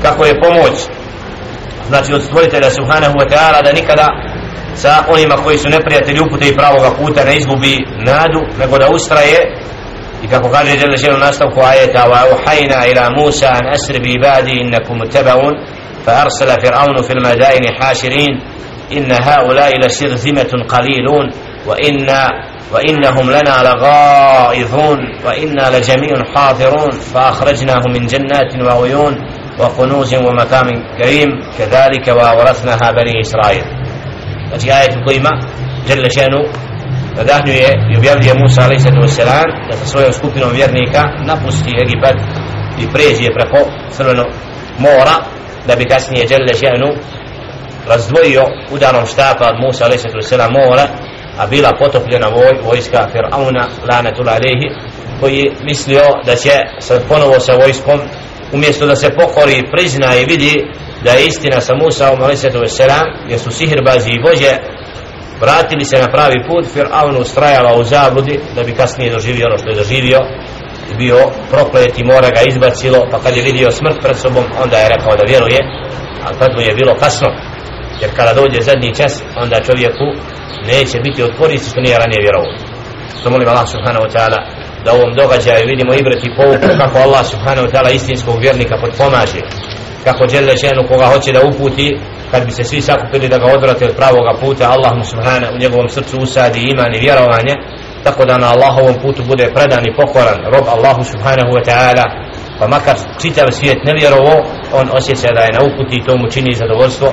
kako 0.02 0.24
je 0.24 0.40
pomoć 0.40 0.74
znači 1.88 2.14
od 2.14 2.22
stvoritelja 2.22 2.70
subhanahu 2.70 3.14
wa 3.14 3.28
ta'ala 3.30 3.62
da 3.64 3.72
nikada 3.72 4.08
sa 4.76 5.04
onima 5.08 5.36
koji 5.36 5.58
su 5.58 5.68
neprijatelji 5.68 6.20
upute 6.20 6.48
i 6.48 6.56
pravoga 6.56 6.90
puta 6.90 7.24
ne 7.24 7.36
izgubi 7.36 7.76
nadu 8.06 8.40
nego 8.60 8.78
da 8.78 8.88
ustraje. 8.88 9.38
I 10.24 10.28
kako 10.28 10.48
kaže 10.48 10.70
Jelle 10.70 11.18
nastavku 11.18 11.60
ajeta 11.60 12.04
wa 12.12 12.20
uhajna 12.34 12.86
ila 12.86 13.10
Musa 13.18 13.48
an 13.48 13.68
asri 13.74 14.00
bi 14.00 14.12
ibadi 14.12 14.52
innakum 14.52 14.98
tebaun 15.12 15.54
فأرسل 16.06 16.46
فرعون 16.46 16.96
في 17.02 17.12
المدائن 17.12 17.62
حاشرين 17.80 18.40
إن 18.92 19.12
هؤلاء 19.12 19.70
لشرذمة 19.78 20.64
قليلون 20.68 21.30
وإن 21.66 22.06
وإنهم 22.72 23.30
لنا 23.30 23.62
لغائظون 23.62 24.98
وإنا 25.26 25.78
لجميع 25.78 26.24
حاضرون 26.34 26.90
فأخرجناهم 26.90 27.92
من 27.92 28.06
جنات 28.06 28.62
وعيون 28.62 29.14
وكنوز 29.60 30.14
ومقام 30.14 30.66
كريم 31.02 31.28
كذلك 31.58 32.08
وأورثناها 32.08 32.90
بني 32.90 33.20
إسرائيل. 33.20 33.64
هذه 34.52 34.80
آية 34.80 34.94
القيمة 34.96 35.30
جل 35.88 36.12
شأنه. 36.12 36.42
Nadahnu 37.16 37.52
je 38.22 38.32
موسى 38.34 38.60
عليه 38.60 38.76
الصلاة 38.76 39.00
والسلام. 39.00 39.44
da 39.70 39.76
sa 39.76 39.98
ويرنيكا 39.98 40.12
skupinom 40.12 40.50
vjernika 40.52 41.02
napusti 41.24 41.70
Egipat 41.82 42.16
i 42.78 42.86
pređe 42.92 43.30
preko 43.34 43.70
da 45.66 45.76
bi 45.76 45.84
kasnije 45.84 46.26
žele 46.28 46.54
Ženu 46.54 46.88
razdvojio 47.88 48.44
udarom 48.70 49.06
štapa 49.06 49.48
od 49.48 49.56
Musa 49.64 49.84
alaih 49.84 50.00
sallatu 50.00 50.52
mora 50.52 50.86
a 51.38 51.46
bila 51.46 51.72
potopljena 51.78 52.28
voj, 52.28 52.58
vojska 52.64 53.08
Fir'auna 53.14 53.64
lanatul 53.90 54.28
alaihi 54.28 54.68
koji 55.20 55.50
mislio 55.62 56.02
da 56.24 56.36
će 56.36 56.50
sad 56.78 57.08
ponovo 57.08 57.40
sa 57.40 57.54
vojskom 57.54 58.00
umjesto 58.52 58.86
da 58.86 58.96
se 58.96 59.10
pokori 59.10 59.62
prizna 59.72 60.16
i 60.16 60.24
vidi 60.24 60.66
da 61.04 61.10
je 61.10 61.26
istina 61.26 61.60
sa 61.60 61.74
Musaom 61.74 62.14
u 62.14 62.20
Malisetu 62.20 62.58
jer 63.28 63.40
su 63.40 63.50
sihirbazi 63.50 64.10
i 64.10 64.22
vođe 64.28 64.52
vratili 65.40 65.84
se 65.84 65.98
na 65.98 66.08
pravi 66.12 66.44
put 66.48 66.64
Fir'aun 66.74 67.20
ustrajala 67.20 67.74
u 67.74 67.84
zabludi 67.84 68.40
da 68.54 68.62
bi 68.62 68.74
kasnije 68.74 69.12
doživio 69.12 69.46
ono 69.46 69.58
što 69.58 69.70
je 69.70 69.76
doživio 69.76 70.18
bio 70.94 71.18
proklet 71.50 71.98
i 71.98 72.04
mora 72.04 72.28
ga 72.30 72.40
izbacilo 72.48 73.08
pa 73.10 73.18
kad 73.18 73.36
je 73.36 73.42
vidio 73.42 73.70
smrt 73.70 73.98
pred 74.02 74.16
sobom 74.16 74.44
onda 74.62 74.76
je 74.76 74.88
rekao 74.88 75.16
da 75.16 75.30
vjeruje 75.32 75.60
ali 76.24 76.38
tad 76.38 76.50
mu 76.54 76.60
je 76.60 76.74
bilo 76.74 76.94
kasno 76.94 77.28
jer 78.00 78.10
kada 78.16 78.34
dođe 78.34 78.60
zadnji 78.60 78.94
čas 78.94 79.22
onda 79.42 79.60
čovjeku 79.68 80.06
neće 80.72 80.96
biti 81.00 81.22
od 81.22 81.32
koristi 81.38 81.70
što 81.70 81.80
nije 81.80 81.98
ranije 81.98 82.20
vjerovao. 82.22 82.54
Što 83.20 83.30
molim 83.30 83.48
Allah 83.48 83.68
subhanahu 83.74 84.04
wa 84.06 84.12
ta'ala 84.16 84.38
da 84.84 84.92
u 84.92 84.96
ovom 84.96 85.14
događaju 85.14 85.70
vidimo 85.72 85.92
i 85.94 86.34
pouku 86.36 86.68
kako 86.82 86.98
Allah 86.98 87.24
subhanahu 87.26 87.66
wa 87.66 87.72
ta'ala 87.72 87.90
istinskog 87.94 88.40
vjernika 88.40 88.76
podpomaže 88.82 89.42
kako 90.04 90.28
žele 90.28 90.56
ženu 90.56 90.88
koga 90.88 91.06
hoće 91.06 91.32
da 91.32 91.46
uputi 91.50 91.98
kad 92.30 92.44
bi 92.46 92.52
se 92.52 92.64
svi 92.64 92.80
sakupili 92.80 93.28
da 93.28 93.38
ga 93.38 93.46
odvrate 93.46 93.84
od 93.84 93.96
pravoga 93.96 94.32
puta 94.40 94.70
Allah 94.70 94.92
mu 94.96 95.04
subhanahu 95.04 95.54
u 95.54 95.58
njegovom 95.58 95.88
srcu 95.88 96.16
usadi 96.20 96.60
iman 96.70 96.94
i 96.94 97.00
vjerovanje 97.06 97.54
tako 98.04 98.24
da 98.24 98.38
na 98.38 98.48
Allahovom 98.50 98.94
putu 99.02 99.22
bude 99.24 99.46
predan 99.54 99.84
i 99.86 99.96
pokoran 99.96 100.38
rob 100.54 100.66
Allahu 100.68 101.04
subhanahu 101.04 101.50
wa 101.56 101.62
ta'ala. 101.68 102.04
Pa 102.58 102.66
makar 102.68 102.96
čitav 103.22 103.48
svijet 103.52 103.78
ne 103.84 103.92
vjerovo 104.00 104.34
on 104.72 104.88
osjeća 104.92 105.28
da 105.34 105.40
je 105.40 105.52
na 105.52 105.60
uputi 105.68 105.96
i 105.96 106.04
to 106.04 106.16
mu 106.16 106.30
čini 106.30 106.54
zadovoljstvo. 106.54 107.08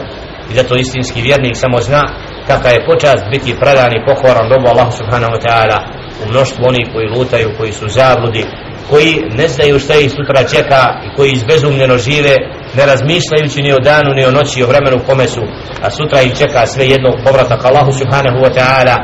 I 0.51 0.53
zato 0.53 0.75
istinski 0.75 1.21
vjernik 1.21 1.55
samo 1.57 1.81
zna 1.81 2.01
kakva 2.47 2.69
je 2.69 2.85
počast 2.85 3.23
biti 3.31 3.59
predan 3.59 3.91
i 3.93 4.05
pokoran 4.05 4.49
robu 4.49 4.67
Allahu 4.67 4.91
subhanahu 4.91 5.33
wa 5.33 5.41
ta'ala. 5.45 5.79
U 6.23 6.29
mnoštvu 6.29 6.65
onih 6.67 6.87
koji 6.93 7.07
lutaju, 7.07 7.49
koji 7.57 7.71
su 7.71 7.87
zabludi, 7.87 8.45
koji 8.89 9.21
ne 9.37 9.47
znaju 9.47 9.79
šta 9.79 9.93
ih 9.95 10.11
sutra 10.11 10.43
čeka 10.53 10.81
i 11.05 11.15
koji 11.15 11.31
izbezumljeno 11.31 11.97
žive, 11.97 12.35
ne 12.77 12.85
razmišljajući 12.85 13.61
ni 13.61 13.73
o 13.73 13.79
danu, 13.79 14.09
ni 14.15 14.25
o 14.25 14.31
noći, 14.31 14.63
o 14.63 14.67
vremenu 14.67 14.99
kome 15.07 15.27
su, 15.27 15.41
a 15.81 15.89
sutra 15.89 16.21
ih 16.21 16.37
čeka 16.37 16.67
sve 16.67 16.85
jedno 16.85 17.09
povratak 17.25 17.65
Allahu 17.65 17.91
subhanahu 17.91 18.37
wa 18.45 18.51
ta'ala, 18.57 18.95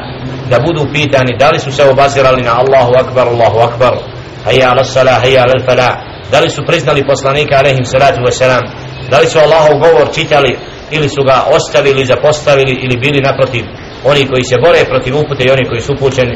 da 0.49 0.57
budu 0.59 0.91
pitani 0.93 1.37
da 1.39 1.49
li 1.49 1.59
su 1.59 1.71
se 1.71 1.83
obazirali 1.83 2.41
na 2.43 2.53
Allahu 2.61 2.91
akbar, 3.03 3.27
Allahu 3.27 3.59
akbar, 3.59 3.93
hayya 4.45 4.71
ala 4.71 4.83
salah 4.83 5.23
hayya 5.23 5.41
ala 5.43 5.65
falah 5.67 5.93
da 6.31 6.39
li 6.39 6.49
su 6.49 6.61
priznali 6.65 7.07
poslanika 7.07 7.53
alaihim 7.57 7.85
salatu 7.85 8.19
wasalam 8.27 8.63
da 9.11 9.19
li 9.19 9.27
su 9.27 9.39
Allahov 9.39 9.79
govor 9.79 10.07
čitali 10.13 10.57
ili 10.91 11.09
su 11.09 11.21
ga 11.29 11.37
ostavili 11.57 12.05
zapostavili 12.05 12.73
ili 12.83 12.97
bili 12.97 13.21
naprotiv? 13.21 13.65
Oni 14.05 14.27
koji 14.27 14.43
se 14.43 14.55
bore 14.65 14.79
protiv 14.91 15.17
upute 15.17 15.43
i 15.43 15.51
oni 15.51 15.65
koji 15.69 15.81
su 15.81 15.93
upućeni. 15.93 16.35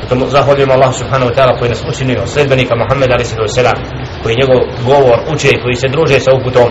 Zato 0.00 0.26
zahvaljujem 0.36 0.70
Allah 0.70 0.94
subhanahu 0.94 1.30
wa 1.30 1.34
ta'ala 1.36 1.58
koji 1.58 1.68
nas 1.68 1.82
učinio 1.92 2.26
sledbenika 2.26 2.74
Muhammeda 2.76 3.14
alaihi 3.14 3.30
sallam 3.30 3.78
koji 4.24 4.40
njegov 4.40 4.60
govor 4.90 5.18
uče 5.32 5.48
i 5.52 5.60
koji 5.62 5.74
se 5.82 5.88
druže 5.94 6.16
sa 6.20 6.30
uputom. 6.38 6.68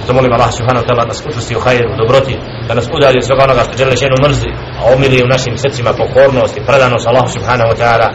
Zato 0.00 0.12
molim 0.18 0.32
Allah 0.32 0.52
subhanahu 0.58 0.82
wa 0.84 0.88
ta'ala 0.88 1.04
nas 1.06 1.20
učusti 1.30 1.56
u 1.56 1.60
hajru, 1.64 1.90
dobroti 2.02 2.34
da 2.68 2.74
nas 2.74 2.86
udalji 2.96 3.18
od 3.18 3.26
svega 3.26 3.42
onoga 3.44 3.62
što 3.66 3.80
žele 3.80 3.96
ženu 4.02 4.16
mrzi 4.26 4.50
a 4.78 4.80
omili 4.94 5.22
u 5.22 5.32
našim 5.34 5.54
srcima 5.62 5.92
pokornost 6.00 6.54
i 6.56 6.64
predanost 6.68 7.06
Allah 7.06 7.26
subhanahu 7.36 7.70
wa 7.72 7.76
ta'ala 7.80 8.08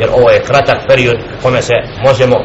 jer 0.00 0.08
ovo 0.18 0.28
je 0.30 0.44
kratak 0.48 0.78
period 0.88 1.18
u 1.36 1.42
kome 1.42 1.62
se 1.62 1.76
možemo 2.06 2.36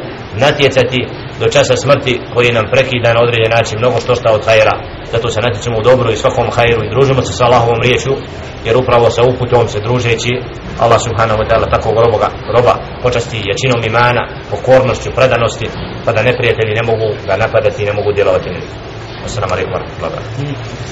natjecati 0.46 1.00
do 1.40 1.48
časa 1.56 1.76
smrti 1.84 2.22
koji 2.34 2.52
nam 2.58 2.66
prekida 2.74 3.14
na 3.14 3.22
određen 3.26 3.52
način 3.58 3.80
mnogo 3.80 3.98
što 4.00 4.16
šta 4.16 4.30
od 4.38 4.46
hajra 4.46 4.76
zato 5.12 5.30
se 5.30 5.42
natječemo 5.42 5.78
u 5.78 5.86
dobru 5.90 6.12
i 6.12 6.22
svakom 6.24 6.48
hajru 6.56 6.82
i 6.84 6.92
družimo 6.94 7.22
se 7.22 7.34
sa 7.34 7.46
Allahovom 7.46 7.82
riječu 7.82 8.14
jer 8.66 8.78
upravo 8.78 9.10
sa 9.10 9.22
uputom 9.32 9.68
se 9.68 9.80
družeći 9.80 10.34
Allah 10.80 11.00
subhanahu 11.08 11.40
wa 11.42 11.48
ta'ala 11.50 11.68
takvog 11.76 11.96
roboga, 12.06 12.30
roba 12.56 12.74
počasti 13.04 13.38
jačinom 13.50 13.82
imana, 13.84 14.22
pokornošću, 14.52 15.10
predanosti 15.16 15.68
pa 16.06 16.12
da 16.12 16.22
neprijatelji 16.24 16.74
ne 16.80 16.84
mogu 16.90 17.08
ga 17.28 17.38
napadati 17.38 17.84
i 17.84 17.86
ne 17.86 17.94
mogu 17.94 18.12
djelovati 18.14 18.50
Assalamu 19.26 19.54
alaikum 19.54 19.74
wa 19.74 19.80
rahmatullahi 19.80 20.14
wa 20.14 20.18
barakatuh 20.18 20.88